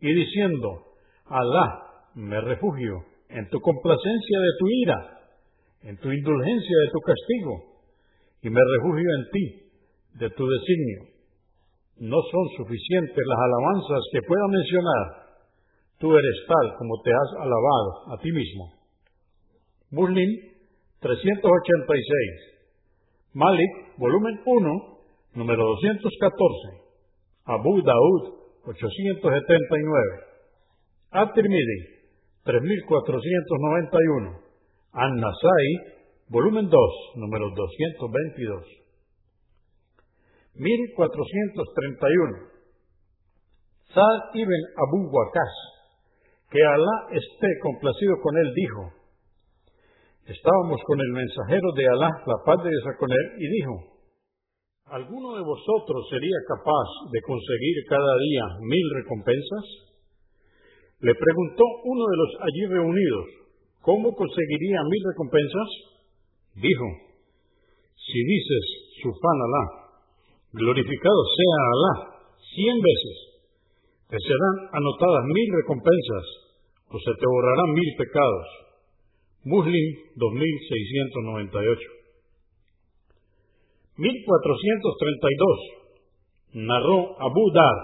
y 0.00 0.14
diciendo, 0.14 0.68
Alá, 1.26 1.82
me 2.14 2.40
refugio 2.40 3.02
en 3.28 3.50
tu 3.50 3.58
complacencia 3.58 4.38
de 4.38 4.52
tu 4.60 4.68
ira, 4.70 5.18
en 5.82 5.98
tu 5.98 6.12
indulgencia 6.12 6.76
de 6.86 6.90
tu 6.92 7.00
castigo, 7.00 7.60
y 8.42 8.50
me 8.50 8.60
refugio 8.60 9.10
en 9.18 9.30
ti, 9.32 9.72
de 10.14 10.30
tu 10.30 10.46
designio. 10.46 11.10
No 11.98 12.22
son 12.22 12.48
suficientes 12.58 13.24
las 13.26 13.38
alabanzas 13.42 13.98
que 14.12 14.22
pueda 14.22 14.46
mencionar. 14.46 15.26
Tú 15.98 16.14
eres 16.14 16.46
tal 16.46 16.76
como 16.78 17.02
te 17.02 17.10
has 17.10 17.34
alabado 17.40 18.14
a 18.14 18.18
ti 18.22 18.30
mismo. 18.30 18.78
Muslim 19.90 20.38
386. 21.00 23.34
Malik, 23.34 23.98
volumen 23.98 24.40
1, 24.46 24.91
número 25.34 25.64
214, 25.64 26.82
Abu 27.46 27.82
Daud 27.82 28.22
879, 28.64 30.32
At-Tirmidhi 31.12 31.80
3491, 32.44 34.38
An-Nasai, 34.92 35.66
volumen 36.28 36.68
2, 36.68 37.16
número 37.16 37.50
222. 37.50 38.82
1431. 40.54 42.52
Sa'd 43.92 44.36
ibn 44.36 44.60
Abu 44.76 45.10
Waqas, 45.12 45.54
que 46.50 46.60
Alá 46.62 47.08
esté 47.12 47.48
complacido 47.62 48.20
con 48.22 48.36
él, 48.36 48.52
dijo, 48.54 48.92
estábamos 50.26 50.80
con 50.86 51.00
el 51.00 51.12
mensajero 51.12 51.72
de 51.76 51.88
Alá, 51.88 52.10
la 52.26 52.36
paz 52.44 52.62
de 52.64 52.70
Dios 52.70 52.84
con 52.98 53.10
él, 53.10 53.32
y 53.38 53.48
dijo, 53.48 53.91
¿Alguno 54.92 55.32
de 55.32 55.40
vosotros 55.40 56.04
sería 56.12 56.36
capaz 56.52 56.88
de 57.08 57.20
conseguir 57.24 57.76
cada 57.88 58.12
día 58.28 58.44
mil 58.60 58.86
recompensas? 59.00 59.64
Le 61.00 61.14
preguntó 61.16 61.64
uno 61.88 62.04
de 62.12 62.16
los 62.20 62.30
allí 62.44 62.66
reunidos, 62.68 63.26
¿cómo 63.80 64.12
conseguiría 64.12 64.84
mil 64.84 65.02
recompensas? 65.08 65.68
Dijo, 66.60 66.84
si 67.96 68.20
dices, 68.20 68.64
Alá, 69.08 69.64
glorificado 70.52 71.20
sea 71.40 71.56
Alá, 71.72 71.94
cien 72.52 72.76
veces, 72.76 73.16
te 74.12 74.18
serán 74.20 74.76
anotadas 74.76 75.24
mil 75.24 75.48
recompensas 75.56 76.26
o 76.92 77.00
se 77.00 77.12
te 77.16 77.26
borrarán 77.32 77.72
mil 77.72 77.96
pecados. 77.96 78.46
Muslim 79.44 79.86
2698 80.16 82.01
1432 83.96 85.58
narró 86.54 87.16
Abu 87.20 87.52
Dar, 87.52 87.76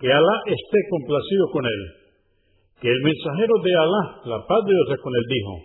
que 0.00 0.12
Alá 0.12 0.42
esté 0.46 0.78
complacido 0.90 1.50
con 1.52 1.64
él, 1.64 1.92
que 2.80 2.88
el 2.88 3.00
mensajero 3.02 3.54
de 3.62 3.76
Alá, 3.76 4.20
la 4.24 4.44
paz 4.46 4.64
de 4.64 4.72
Dios 4.72 4.98
con 5.00 5.14
él, 5.14 5.24
dijo, 5.28 5.60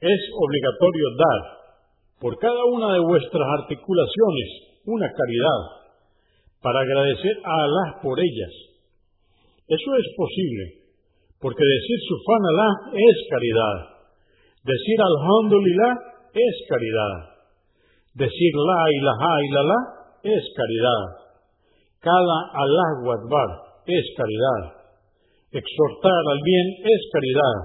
es 0.00 0.20
obligatorio 0.34 1.10
dar 1.16 1.58
por 2.20 2.36
cada 2.38 2.64
una 2.66 2.92
de 2.94 3.00
vuestras 3.00 3.48
articulaciones 3.62 4.72
una 4.86 5.06
caridad, 5.06 5.82
para 6.62 6.80
agradecer 6.80 7.36
a 7.44 7.64
Alá 7.64 8.00
por 8.02 8.18
ellas. 8.18 8.52
Eso 9.66 9.94
es 9.98 10.06
posible, 10.16 10.64
porque 11.40 11.62
decir 11.62 11.98
Sufan 12.06 12.44
Alá 12.46 12.70
es 12.94 13.16
caridad, 13.30 13.76
decir 14.64 14.98
Alhamdulillah 14.98 15.94
es 16.34 16.66
caridad. 16.68 17.31
Decir 18.14 18.52
la 18.54 18.86
la 19.08 19.16
es 20.22 20.44
caridad. 20.54 21.02
Cada 22.00 22.38
Akbar 22.52 23.48
es 23.86 24.04
caridad. 24.16 24.62
Exhortar 25.50 26.22
al 26.30 26.40
bien 26.44 26.66
es 26.84 27.10
caridad. 27.12 27.56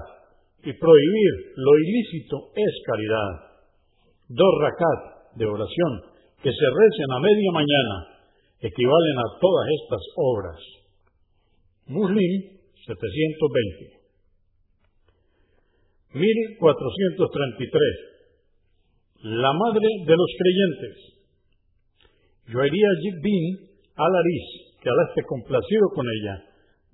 Y 0.64 0.72
prohibir 0.72 1.52
lo 1.56 1.78
ilícito 1.78 2.50
es 2.54 2.82
caridad. 2.86 3.32
Dos 4.28 4.54
rakat 4.60 5.36
de 5.36 5.46
oración 5.46 6.02
que 6.42 6.50
se 6.50 6.70
recen 6.70 7.12
a 7.12 7.20
media 7.20 7.52
mañana 7.52 8.06
equivalen 8.60 9.18
a 9.18 9.38
todas 9.40 9.68
estas 9.82 10.02
obras. 10.16 10.60
Muslim 11.86 12.58
720. 12.86 13.98
1433 16.14 18.17
la 19.22 19.52
madre 19.52 19.88
de 20.06 20.14
los 20.14 20.30
creyentes. 20.38 20.94
Joería 22.52 22.88
bin 23.22 23.44
al-Aris, 23.96 24.46
que 24.80 24.88
Alá 24.88 25.22
complacido 25.26 25.90
con 25.94 26.06
ella, 26.06 26.34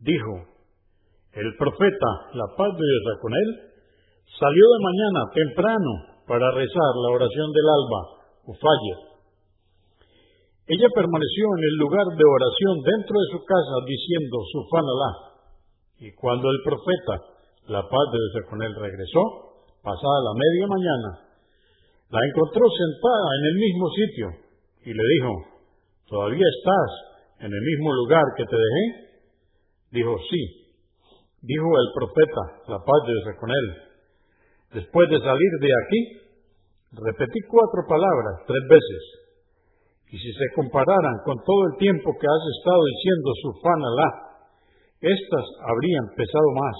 dijo, 0.00 0.32
el 1.34 1.50
profeta, 1.58 2.10
la 2.32 2.48
paz 2.56 2.70
de 2.72 2.84
Dios 2.84 3.18
con 3.20 3.32
él, 3.34 3.48
salió 4.40 4.64
de 4.64 4.80
mañana 4.80 5.20
temprano 5.34 5.92
para 6.26 6.50
rezar 6.52 6.92
la 7.04 7.10
oración 7.12 7.52
del 7.52 7.68
alba, 7.68 8.00
Ufayer. 8.46 8.98
Ella 10.64 10.88
permaneció 10.94 11.44
en 11.44 11.62
el 11.64 11.76
lugar 11.76 12.06
de 12.08 12.24
oración 12.24 12.74
dentro 12.80 13.14
de 13.20 13.28
su 13.36 13.40
casa 13.44 13.76
diciendo 13.84 14.36
Sufan 14.48 14.84
Alá. 14.84 15.12
Y 16.00 16.08
cuando 16.16 16.48
el 16.48 16.60
profeta, 16.64 17.14
la 17.68 17.82
paz 17.84 18.06
de 18.12 18.16
Dios 18.16 18.48
con 18.48 18.62
él, 18.62 18.72
regresó, 18.80 19.20
pasada 19.84 20.18
la 20.24 20.34
media 20.40 20.66
mañana, 20.68 21.23
la 22.10 22.20
encontró 22.20 22.64
sentada 22.68 23.28
en 23.40 23.44
el 23.48 23.56
mismo 23.56 23.86
sitio 23.90 24.26
y 24.84 24.90
le 24.92 25.04
dijo, 25.16 25.32
¿todavía 26.06 26.44
estás 26.44 26.90
en 27.40 27.50
el 27.52 27.62
mismo 27.64 27.92
lugar 28.04 28.24
que 28.36 28.44
te 28.44 28.56
dejé? 28.56 28.84
Dijo, 29.90 30.12
sí. 30.30 30.42
Dijo 31.40 31.68
el 31.76 31.88
profeta, 31.92 32.42
la 32.68 32.78
paz 32.78 33.00
de 33.06 33.12
Dios 33.12 33.36
con 33.40 33.50
él. 33.50 33.66
Después 34.80 35.08
de 35.08 35.18
salir 35.20 35.52
de 35.60 35.70
aquí, 35.84 36.00
repetí 36.92 37.40
cuatro 37.48 37.84
palabras 37.88 38.44
tres 38.46 38.64
veces. 38.68 39.02
Y 40.08 40.18
si 40.18 40.30
se 40.32 40.46
compararan 40.54 41.16
con 41.24 41.36
todo 41.44 41.62
el 41.72 41.78
tiempo 41.78 42.12
que 42.20 42.26
has 42.28 42.44
estado 42.58 42.80
diciendo 42.84 43.28
su 43.42 43.50
fan 43.60 43.80
Alá, 43.82 44.08
éstas 45.00 45.46
habrían 45.68 46.06
pesado 46.16 46.48
más. 46.54 46.76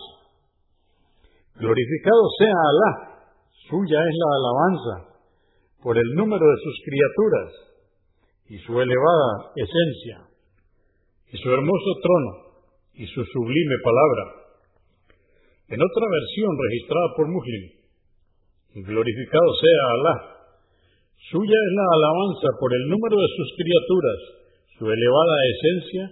Glorificado 1.57 2.23
sea 2.39 2.57
Alá, 2.57 2.93
suya 3.69 3.99
es 3.99 4.15
la 4.17 4.31
alabanza 4.39 5.14
por 5.85 5.99
el 6.01 6.15
número 6.17 6.41
de 6.41 6.59
sus 6.65 6.77
criaturas 6.81 7.49
y 8.49 8.57
su 8.65 8.73
elevada 8.73 9.53
esencia, 9.53 10.33
y 11.29 11.37
su 11.37 11.49
hermoso 11.53 11.91
trono 12.01 12.33
y 12.95 13.05
su 13.05 13.21
sublime 13.21 13.77
palabra. 13.85 14.25
En 15.69 15.77
otra 15.77 16.05
versión 16.09 16.57
registrada 16.57 17.09
por 17.17 17.29
Muslim, 17.29 17.65
glorificado 18.81 19.49
sea 19.61 19.83
Alá, 19.93 20.17
suya 21.29 21.53
es 21.53 21.73
la 21.77 21.87
alabanza 22.01 22.49
por 22.59 22.73
el 22.73 22.89
número 22.89 23.21
de 23.21 23.29
sus 23.37 23.49
criaturas, 23.61 24.21
su 24.79 24.85
elevada 24.89 25.37
esencia, 25.53 26.05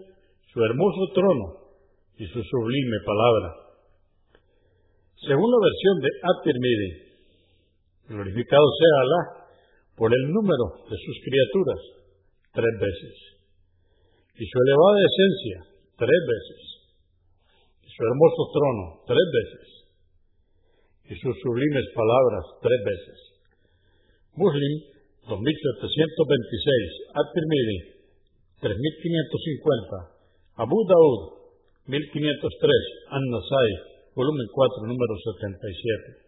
su 0.52 0.62
hermoso 0.64 1.12
trono 1.14 1.46
y 2.18 2.26
su 2.26 2.44
sublime 2.44 2.98
palabra. 3.08 3.56
Según 5.16 5.48
la 5.48 5.60
versión 5.64 5.96
de 6.04 6.10
At-Tirmidhi, 6.28 6.90
glorificado 8.08 8.66
sea 8.76 9.00
Alá 9.00 9.41
por 9.96 10.12
el 10.12 10.24
número 10.32 10.84
de 10.88 10.96
sus 10.96 11.16
criaturas, 11.24 11.80
tres 12.52 12.74
veces, 12.80 13.16
y 14.36 14.44
su 14.46 14.56
elevada 14.56 15.00
esencia, 15.04 15.58
tres 15.96 16.20
veces, 16.28 16.60
y 17.84 17.88
su 17.92 18.00
hermoso 18.02 18.42
trono, 18.52 18.84
tres 19.06 19.28
veces, 19.32 19.82
y 21.12 21.14
sus 21.20 21.36
sublimes 21.42 21.84
palabras, 21.94 22.44
tres 22.62 22.80
veces. 22.84 23.18
Muslim, 24.34 24.80
2726, 25.28 27.12
At-Tirmidhi, 27.12 27.78
3550, 28.64 30.08
Abu 30.56 30.78
Daud, 30.88 31.20
1503, 31.86 32.80
An-Nasai, 33.10 33.70
volumen 34.14 34.46
4, 34.50 34.86
número 34.86 35.14
77. 35.36 36.21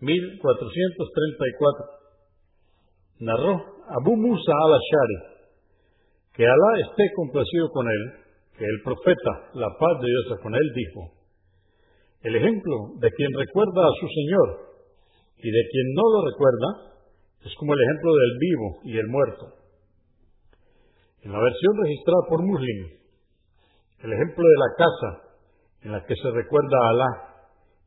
1434. 0.00 1.86
Narró 3.20 3.52
Abu 3.88 4.16
Musa 4.16 4.52
al-Ashari 4.64 5.34
que 6.34 6.44
Alá 6.44 6.70
esté 6.82 7.12
complacido 7.14 7.70
con 7.70 7.86
él, 7.86 8.12
que 8.58 8.64
el 8.64 8.82
profeta, 8.82 9.54
la 9.54 9.68
paz 9.78 10.00
de 10.02 10.08
Dios 10.08 10.40
con 10.42 10.54
él, 10.54 10.72
dijo, 10.74 11.12
el 12.22 12.34
ejemplo 12.36 12.74
de 12.98 13.10
quien 13.12 13.30
recuerda 13.38 13.86
a 13.86 13.94
su 14.00 14.06
Señor 14.08 14.48
y 15.38 15.50
de 15.50 15.62
quien 15.70 15.94
no 15.94 16.02
lo 16.10 16.26
recuerda 16.26 16.68
es 17.44 17.54
como 17.56 17.74
el 17.74 17.80
ejemplo 17.82 18.12
del 18.14 18.38
vivo 18.40 18.80
y 18.84 18.98
el 18.98 19.08
muerto. 19.08 19.46
En 21.22 21.32
la 21.32 21.38
versión 21.38 21.72
registrada 21.82 22.20
por 22.28 22.42
Muslim, 22.42 22.98
el 24.02 24.12
ejemplo 24.12 24.42
de 24.42 24.58
la 24.58 24.70
casa 24.76 25.10
en 25.82 25.92
la 25.92 26.04
que 26.04 26.16
se 26.16 26.30
recuerda 26.30 26.76
a 26.82 26.88
Alá 26.88 27.33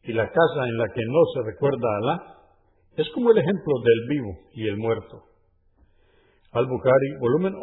y 0.08 0.13
la 0.13 0.26
casa 0.26 0.62
en 0.67 0.78
la 0.78 0.88
que 0.93 1.04
no 1.04 1.22
se 1.34 1.43
recuerda 1.52 1.84
a 1.84 1.98
Alá, 1.98 2.15
es 2.96 3.10
como 3.13 3.32
el 3.32 3.38
ejemplo 3.38 3.74
del 3.84 4.08
vivo 4.08 4.32
y 4.54 4.67
el 4.67 4.78
muerto. 4.78 5.24
Al-Bukhari, 6.52 7.20
volumen 7.20 7.54
11, 7.54 7.62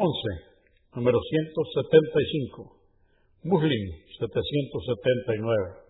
número 0.94 1.18
175, 1.18 2.76
Muslim 3.44 3.83
779. 4.20 5.85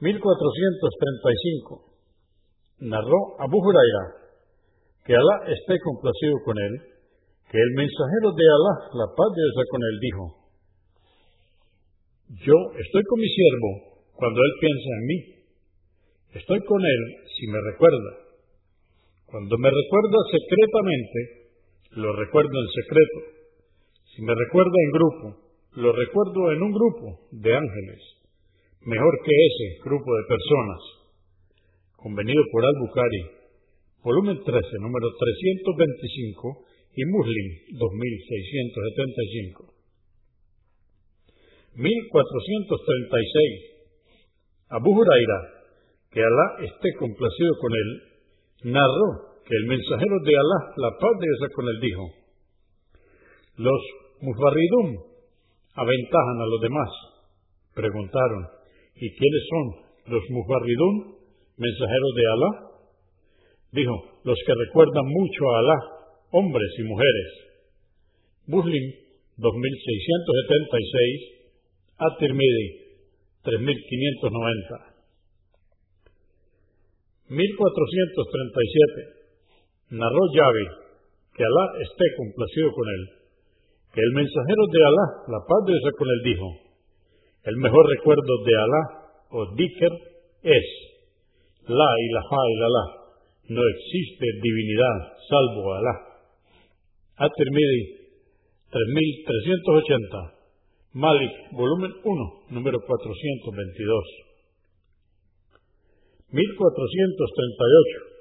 1435. 0.00 1.84
Narró 2.80 3.40
Abu 3.40 3.56
Huraira 3.64 4.22
que 5.06 5.14
Alá 5.14 5.48
esté 5.48 5.80
complacido 5.80 6.34
con 6.44 6.58
él, 6.58 6.80
que 7.50 7.58
el 7.58 7.70
mensajero 7.76 8.30
de 8.36 8.44
Alá, 8.44 8.74
la 8.92 9.08
paz 9.16 9.28
de 9.34 9.40
Dios 9.40 9.66
con 9.70 9.80
él, 9.82 9.98
dijo, 10.00 10.24
yo 12.44 12.54
estoy 12.78 13.02
con 13.04 13.18
mi 13.18 13.28
siervo 13.28 13.91
cuando 14.14 14.40
él 14.40 14.52
piensa 14.60 14.88
en 14.98 15.06
mí. 15.06 15.18
Estoy 16.34 16.60
con 16.64 16.80
él 16.80 17.16
si 17.36 17.46
me 17.46 17.60
recuerda. 17.60 18.18
Cuando 19.26 19.56
me 19.58 19.70
recuerda 19.70 20.18
secretamente, 20.30 21.18
lo 21.92 22.12
recuerdo 22.16 22.52
en 22.52 22.68
secreto. 22.68 23.18
Si 24.14 24.22
me 24.22 24.34
recuerda 24.34 24.76
en 24.76 24.90
grupo, 24.92 25.36
lo 25.76 25.92
recuerdo 25.92 26.52
en 26.52 26.62
un 26.62 26.72
grupo 26.72 27.20
de 27.30 27.54
ángeles, 27.54 28.00
mejor 28.82 29.18
que 29.24 29.32
ese 29.32 29.80
grupo 29.84 30.14
de 30.16 30.24
personas. 30.28 30.80
Convenido 31.96 32.42
por 32.52 32.64
Al-Bukhari, 32.64 33.24
volumen 34.04 34.42
13, 34.44 34.60
número 34.80 35.08
325 35.16 36.64
y 36.96 37.04
Muslim 37.06 37.46
2675. 37.78 39.72
1436. 41.74 43.71
Abu 44.72 44.88
Huraira, 44.88 45.68
que 46.10 46.20
Alá 46.20 46.46
esté 46.64 46.88
complacido 46.98 47.52
con 47.60 47.72
él, 47.72 48.02
narró 48.72 49.36
que 49.44 49.52
el 49.52 49.68
mensajero 49.68 50.16
de 50.24 50.32
Alá, 50.32 50.72
la 50.76 50.90
paz 50.96 51.12
de 51.20 51.28
Dios 51.28 51.52
con 51.52 51.68
él, 51.68 51.78
dijo, 51.80 52.04
los 53.56 53.82
mufarridum 54.22 54.96
aventajan 55.76 56.40
a 56.40 56.46
los 56.48 56.60
demás. 56.60 56.88
Preguntaron, 57.74 58.46
¿y 58.96 59.10
quiénes 59.12 59.44
son 59.52 59.64
los 60.08 60.24
mufarridum, 60.30 61.20
mensajeros 61.58 62.14
de 62.16 62.26
Alá? 62.32 62.50
Dijo, 63.72 63.92
los 64.24 64.38
que 64.46 64.54
recuerdan 64.56 65.04
mucho 65.04 65.50
a 65.52 65.58
Alá, 65.58 65.76
hombres 66.32 66.72
y 66.78 66.82
mujeres. 66.84 67.28
Muslim 68.46 68.90
2676 69.36 71.20
At-Tirmidhi, 71.98 72.81
3590. 73.42 74.92
1437. 77.28 79.20
Narró 79.90 80.32
Yavi, 80.32 80.66
que 81.34 81.44
Alá 81.44 81.72
esté 81.82 82.04
complacido 82.16 82.72
con 82.72 82.88
él, 82.88 83.08
que 83.92 84.00
el 84.00 84.12
mensajero 84.12 84.66
de 84.70 84.84
Alá, 84.84 85.06
la 85.28 85.44
paz 85.44 85.66
de 85.66 85.74
con 85.96 86.08
él, 86.08 86.22
dijo, 86.24 86.62
el 87.44 87.56
mejor 87.56 87.84
recuerdo 87.98 88.42
de 88.46 88.56
Alá, 88.56 88.82
o 89.30 89.46
Diker, 89.56 89.92
es 90.42 90.64
La 91.66 91.94
ilaha 92.08 92.40
illallah, 92.52 92.88
no 93.48 93.62
existe 93.68 94.26
divinidad 94.42 95.16
salvo 95.28 95.74
Alá. 95.74 95.94
At-Tirmidhi, 97.16 97.82
3380. 98.70 100.41
Malik, 100.92 101.32
volumen 101.56 101.88
1, 102.04 102.52
número 102.52 102.78
422. 102.84 104.04
1438. 106.28 108.12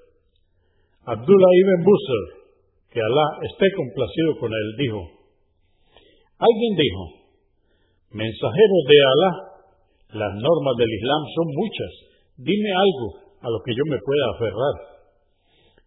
Abdullah 1.04 1.52
ibn 1.52 1.84
Busser, 1.84 2.24
que 2.92 3.02
Alá 3.02 3.28
esté 3.44 3.68
complacido 3.76 4.40
con 4.40 4.52
él, 4.56 4.68
dijo, 4.78 5.04
alguien 6.40 6.74
dijo, 6.80 7.04
mensajeros 8.12 8.84
de 8.88 8.98
Alá, 9.04 9.32
las 10.16 10.34
normas 10.40 10.76
del 10.80 10.92
Islam 10.96 11.24
son 11.36 11.48
muchas, 11.52 11.92
dime 12.38 12.72
algo 12.72 13.36
a 13.42 13.50
lo 13.52 13.60
que 13.66 13.76
yo 13.76 13.84
me 13.92 14.00
pueda 14.00 14.26
aferrar. 14.36 14.76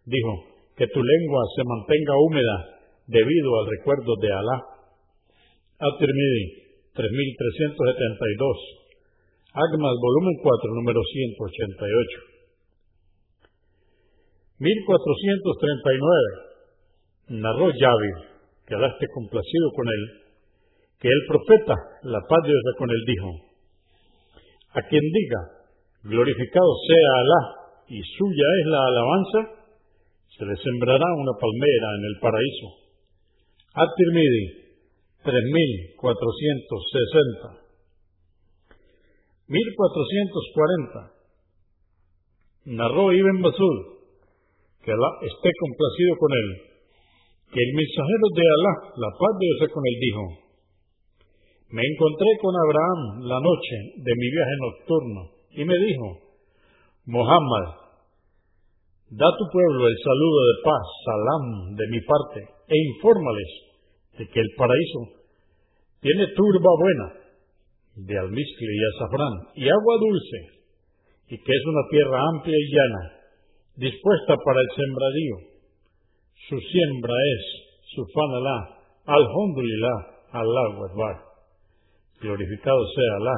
Dijo, 0.05 0.53
que 0.77 0.87
tu 0.89 1.01
lengua 1.01 1.43
se 1.57 1.63
mantenga 1.65 2.19
húmeda 2.19 2.57
debido 3.07 3.49
al 3.57 3.67
recuerdo 3.79 4.17
de 4.21 4.29
Alá. 4.33 4.59
At-Tirmidhi, 5.79 6.64
3372. 6.95 8.59
Agmas, 9.55 9.95
volumen 9.99 10.35
4, 10.43 10.75
número 10.75 11.01
188. 11.03 12.35
1439. 14.59 17.43
Narró 17.43 17.71
Yavi, 17.71 18.13
que 18.67 18.75
Alá 18.75 18.89
esté 18.89 19.07
complacido 19.13 19.71
con 19.75 19.87
él, 19.89 20.11
que 21.01 21.09
el 21.09 21.25
profeta, 21.27 21.75
la 22.03 22.21
paz 22.21 22.43
de 22.45 22.51
Dios 22.51 22.75
con 22.79 22.91
él, 22.91 23.03
dijo, 23.07 23.31
a 24.75 24.83
quien 24.87 25.03
diga, 25.03 25.41
glorificado 26.03 26.75
sea 26.87 27.19
Alá 27.19 27.55
y 27.89 28.03
suya 28.03 28.47
es 28.61 28.67
la 28.67 28.87
alabanza, 28.87 29.49
se 30.37 30.45
le 30.45 30.55
sembrará 30.57 31.07
una 31.17 31.33
palmera 31.39 31.95
en 31.99 32.05
el 32.05 32.19
paraíso. 32.21 32.85
At-Tirmidhi, 33.75 34.64
3460. 35.25 37.65
1440. 39.49 41.13
Narró 42.67 43.13
Ibn 43.13 43.43
Basud, 43.43 43.85
que 44.85 44.93
Alá 44.93 45.09
esté 45.23 45.51
complacido 45.61 46.17
con 46.21 46.33
él, 46.33 46.63
que 47.53 47.61
el 47.61 47.75
mensajero 47.77 48.29
de 48.37 48.41
Alá, 48.41 48.75
la 48.97 49.11
paz 49.17 49.39
de 49.41 49.45
Dios 49.45 49.69
con 49.73 49.85
él, 49.85 49.97
dijo, 50.01 50.45
me 51.71 51.83
encontré 51.83 52.29
con 52.41 52.55
Abraham 52.55 53.21
la 53.25 53.41
noche 53.41 53.77
de 53.97 54.15
mi 54.15 54.31
viaje 54.31 54.57
nocturno 54.61 55.31
y 55.51 55.65
me 55.65 55.77
dijo, 55.77 56.21
Mohammed, 57.07 57.69
da 59.11 59.27
tu 59.37 59.45
pueblo 59.53 59.89
el 59.89 59.99
saludo 59.99 60.47
de 60.47 60.55
paz, 60.65 60.87
salam, 61.05 61.75
de 61.77 61.87
mi 61.89 62.01
parte, 62.01 62.49
e 62.69 62.79
infórmales 62.79 63.74
de 64.19 64.29
que 64.29 64.41
el 64.41 64.51
paraíso 64.57 65.01
tiene 66.01 66.27
turba 66.35 66.71
buena 66.79 67.25
de 67.97 68.19
almizcle 68.19 68.69
y 68.69 68.85
azafrán 68.95 69.33
y 69.55 69.69
agua 69.69 69.97
dulce, 69.99 70.49
y 71.29 71.39
que 71.39 71.53
es 71.53 71.67
una 71.67 71.89
tierra 71.91 72.21
amplia 72.35 72.57
y 72.59 72.75
llana, 72.75 73.13
dispuesta 73.77 74.37
para 74.45 74.61
el 74.61 74.69
sembradío. 74.77 75.37
Su 76.49 76.59
siembra 76.61 77.15
es, 77.15 77.45
su 77.95 78.05
fanalá, 78.13 78.79
alhamdulillah, 79.07 79.99
Allah 80.33 80.85
Akbar. 80.91 81.23
Glorificado 82.21 82.87
sea 82.95 83.17
Alá, 83.17 83.37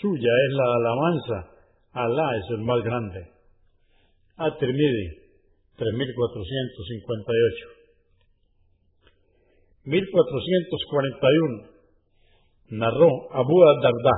suya 0.00 0.32
es 0.46 0.52
la 0.54 0.64
alabanza, 0.76 1.50
Alá 1.92 2.36
es 2.36 2.50
el 2.50 2.60
más 2.64 2.82
grande. 2.84 3.32
At-Tirmidhi, 4.36 5.08
3458. 5.76 7.77
1441. 9.88 11.64
Narró 12.70 13.08
Abu 13.32 13.56
Darda, 13.80 14.16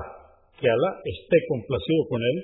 que 0.58 0.66
Alá 0.68 0.98
esté 1.04 1.36
complacido 1.48 2.02
con 2.10 2.20
él, 2.20 2.38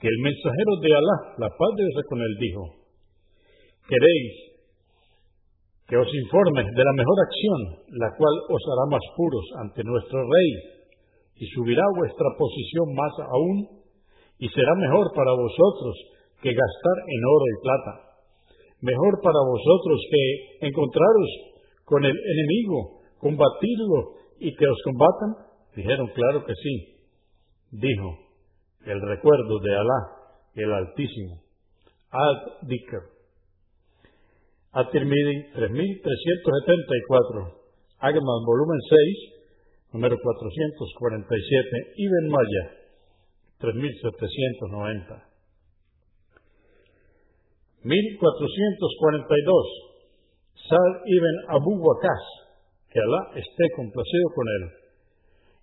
que 0.00 0.08
el 0.08 0.18
mensajero 0.20 0.76
de 0.80 0.92
Alá, 0.92 1.16
la 1.38 1.48
paz 1.48 1.70
de 1.76 1.84
Dios 1.84 2.04
con 2.08 2.20
él, 2.20 2.36
dijo, 2.38 2.62
¿queréis 3.88 4.48
que 5.88 5.96
os 5.96 6.12
informe 6.12 6.62
de 6.68 6.84
la 6.84 6.92
mejor 6.92 7.16
acción, 7.24 7.60
la 7.96 8.12
cual 8.12 8.34
os 8.52 8.62
hará 8.68 8.84
más 8.92 9.00
puros 9.16 9.46
ante 9.64 9.80
nuestro 9.82 10.20
rey, 10.20 10.50
y 11.40 11.46
subirá 11.56 11.80
vuestra 11.96 12.28
posición 12.36 12.92
más 12.92 13.12
aún, 13.24 13.88
y 14.38 14.48
será 14.52 14.74
mejor 14.76 15.08
para 15.16 15.32
vosotros 15.32 15.96
que 16.44 16.52
gastar 16.52 16.96
en 17.08 17.20
oro 17.24 17.46
y 17.48 17.56
plata, 17.64 17.92
mejor 18.84 19.16
para 19.24 19.40
vosotros 19.48 19.98
que 20.12 20.22
encontraros 20.68 21.30
con 21.88 22.04
el 22.04 22.14
enemigo, 22.14 23.00
combatirlo 23.18 24.14
y 24.38 24.54
que 24.54 24.66
os 24.66 24.78
combatan? 24.84 25.34
Dijeron, 25.74 26.08
claro 26.14 26.44
que 26.44 26.54
sí 26.54 26.98
dijo, 27.70 28.18
el 28.86 29.00
recuerdo 29.00 29.58
de 29.60 29.74
Alá, 29.74 30.10
el 30.54 30.72
Altísimo. 30.72 31.42
Ad 32.10 32.62
Dikr. 32.62 33.02
At-Tirmidhi 34.72 35.52
3374, 35.54 37.58
Agman 38.00 38.44
volumen 38.46 38.80
6, 38.88 39.18
número 39.92 40.16
447, 40.22 41.94
Ibn 41.96 42.28
Maya 42.28 42.70
3790. 43.58 45.24
1442, 47.82 49.66
Sa'd 50.68 50.94
ibn 51.06 51.34
Abu 51.48 51.72
Waqas, 51.80 52.24
que 52.92 53.00
Alá 53.00 53.32
esté 53.34 53.64
complacido 53.76 54.28
con 54.34 54.46
él 54.48 54.78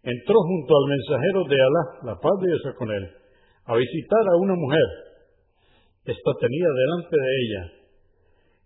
entró 0.06 0.38
junto 0.38 0.72
al 0.78 0.86
mensajero 0.86 1.41
de 1.50 1.58
Alá, 1.58 1.84
la 2.13 2.15
paz 2.22 2.36
de 2.41 2.48
Dios 2.48 2.62
con 2.78 2.91
él, 2.91 3.06
a 3.65 3.76
visitar 3.76 4.22
a 4.22 4.38
una 4.38 4.54
mujer. 4.54 4.88
Esta 6.06 6.32
tenía 6.39 6.70
delante 6.70 7.18
de 7.18 7.32
ella 7.41 7.63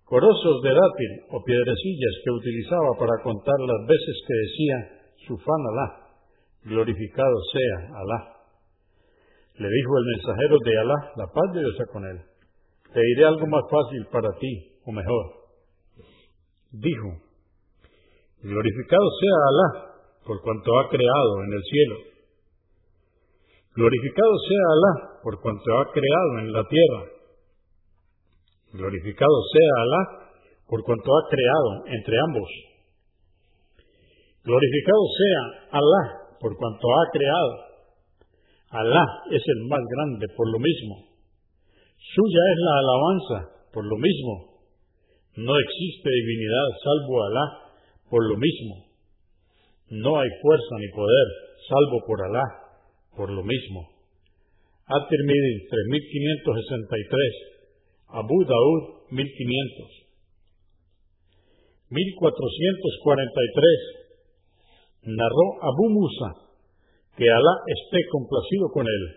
corozos 0.04 0.62
de 0.64 0.74
dátil 0.74 1.12
o 1.30 1.38
piedrecillas 1.46 2.16
que 2.26 2.32
utilizaba 2.32 2.98
para 2.98 3.24
contar 3.24 3.56
las 3.62 3.88
veces 3.88 4.16
que 4.28 4.36
decía 4.36 4.76
su 5.28 5.38
fan 5.38 5.64
Alá, 5.72 5.88
glorificado 6.66 7.36
sea 7.54 7.78
Alá. 7.96 8.20
Le 9.56 9.70
dijo 9.70 9.92
el 9.96 10.06
mensajero 10.18 10.58
de 10.66 10.78
Alá, 10.80 11.00
la 11.16 11.28
paz 11.28 11.54
de 11.54 11.60
Dios 11.62 11.78
con 11.94 12.04
él, 12.04 12.20
te 12.92 13.00
diré 13.00 13.26
algo 13.26 13.48
más 13.48 13.64
fácil 13.70 14.08
para 14.12 14.30
ti, 14.40 14.82
o 14.86 14.92
mejor. 14.92 15.39
Dijo, 16.72 17.10
glorificado 18.44 19.08
sea 19.20 19.38
Alá, 19.50 19.90
por 20.26 20.42
cuanto 20.42 20.70
ha 20.80 20.90
creado 20.90 21.44
en 21.44 21.54
el 21.54 21.64
cielo. 21.64 21.96
Glorificado 23.74 24.34
sea 24.48 24.66
Alá 24.70 25.22
por 25.24 25.42
cuanto 25.42 25.80
ha 25.80 25.92
creado 25.92 26.40
en 26.40 26.54
la 26.54 26.64
tierra. 26.68 27.02
Glorificado 28.74 29.38
sea 29.52 29.74
Alá 29.82 30.30
por 30.68 30.84
cuanto 30.84 31.10
ha 31.10 31.22
creado 31.30 31.86
entre 31.88 32.16
ambos. 32.28 32.50
Glorificado 34.44 35.04
sea 35.18 35.80
Alá 35.80 36.38
por 36.40 36.56
cuanto 36.56 36.86
ha 36.86 37.04
creado. 37.12 37.70
Alá 38.70 39.06
es 39.32 39.42
el 39.42 39.68
más 39.68 39.82
grande 39.90 40.28
por 40.38 40.52
lo 40.52 40.60
mismo. 40.60 41.10
Suya 41.98 42.44
es 42.54 42.60
la 42.62 42.74
alabanza 42.78 43.72
por 43.74 43.86
lo 43.86 43.98
mismo. 43.98 44.49
No 45.36 45.54
existe 45.58 46.10
divinidad 46.10 46.68
salvo 46.84 47.24
Alá 47.24 47.70
por 48.10 48.28
lo 48.28 48.36
mismo. 48.38 48.86
No 49.90 50.20
hay 50.20 50.30
fuerza 50.42 50.76
ni 50.80 50.90
poder, 50.90 51.28
salvo 51.70 52.04
por 52.06 52.22
Alá, 52.26 52.44
por 53.16 53.30
lo 53.30 53.44
mismo. 53.44 53.88
At-Tirmidhi 54.86 55.68
3563, 55.70 57.34
Abu 58.10 58.44
Daud 58.46 58.84
1500. 59.12 59.88
1443, 61.90 64.00
narró 65.14 65.62
Abu 65.62 65.90
Musa, 65.90 66.36
que 67.18 67.30
Alá 67.30 67.54
esté 67.66 68.06
complacido 68.10 68.70
con 68.74 68.86
él, 68.86 69.16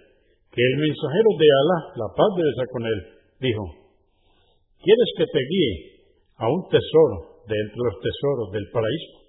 que 0.53 0.61
el 0.61 0.77
mensajero 0.77 1.31
de 1.41 1.49
Alá, 1.49 1.97
la 1.97 2.13
paz 2.17 2.37
de 2.37 2.45
Dios 2.45 2.69
con 2.71 2.85
él, 2.85 3.01
dijo, 3.41 3.65
¿quieres 4.81 5.11
que 5.17 5.25
te 5.25 5.41
guíe 5.41 5.92
a 6.37 6.49
un 6.49 6.63
tesoro 6.69 7.43
de 7.47 7.55
entre 7.57 7.81
los 7.83 7.97
tesoros 8.01 8.51
del 8.53 8.67
paraíso? 8.73 9.23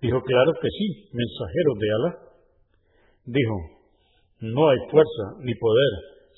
Dijo, 0.00 0.20
claro 0.22 0.52
que 0.60 0.68
sí, 0.68 1.08
mensajero 1.12 1.70
de 1.76 1.88
Alá. 1.92 2.10
Dijo, 3.26 3.56
no 4.40 4.68
hay 4.68 4.78
fuerza 4.90 5.24
ni 5.44 5.54
poder 5.54 5.92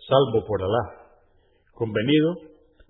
salvo 0.09 0.45
por 0.47 0.63
Alá. 0.63 0.85
Convenido 1.75 2.35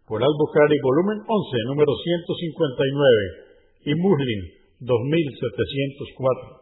por 0.06 0.22
Al-Bukhari, 0.22 0.76
volumen 0.82 1.18
11, 1.24 1.56
número 1.68 1.92
159, 1.92 3.52
y 3.84 3.94
Muslim, 3.94 4.40
2704. 4.80 6.61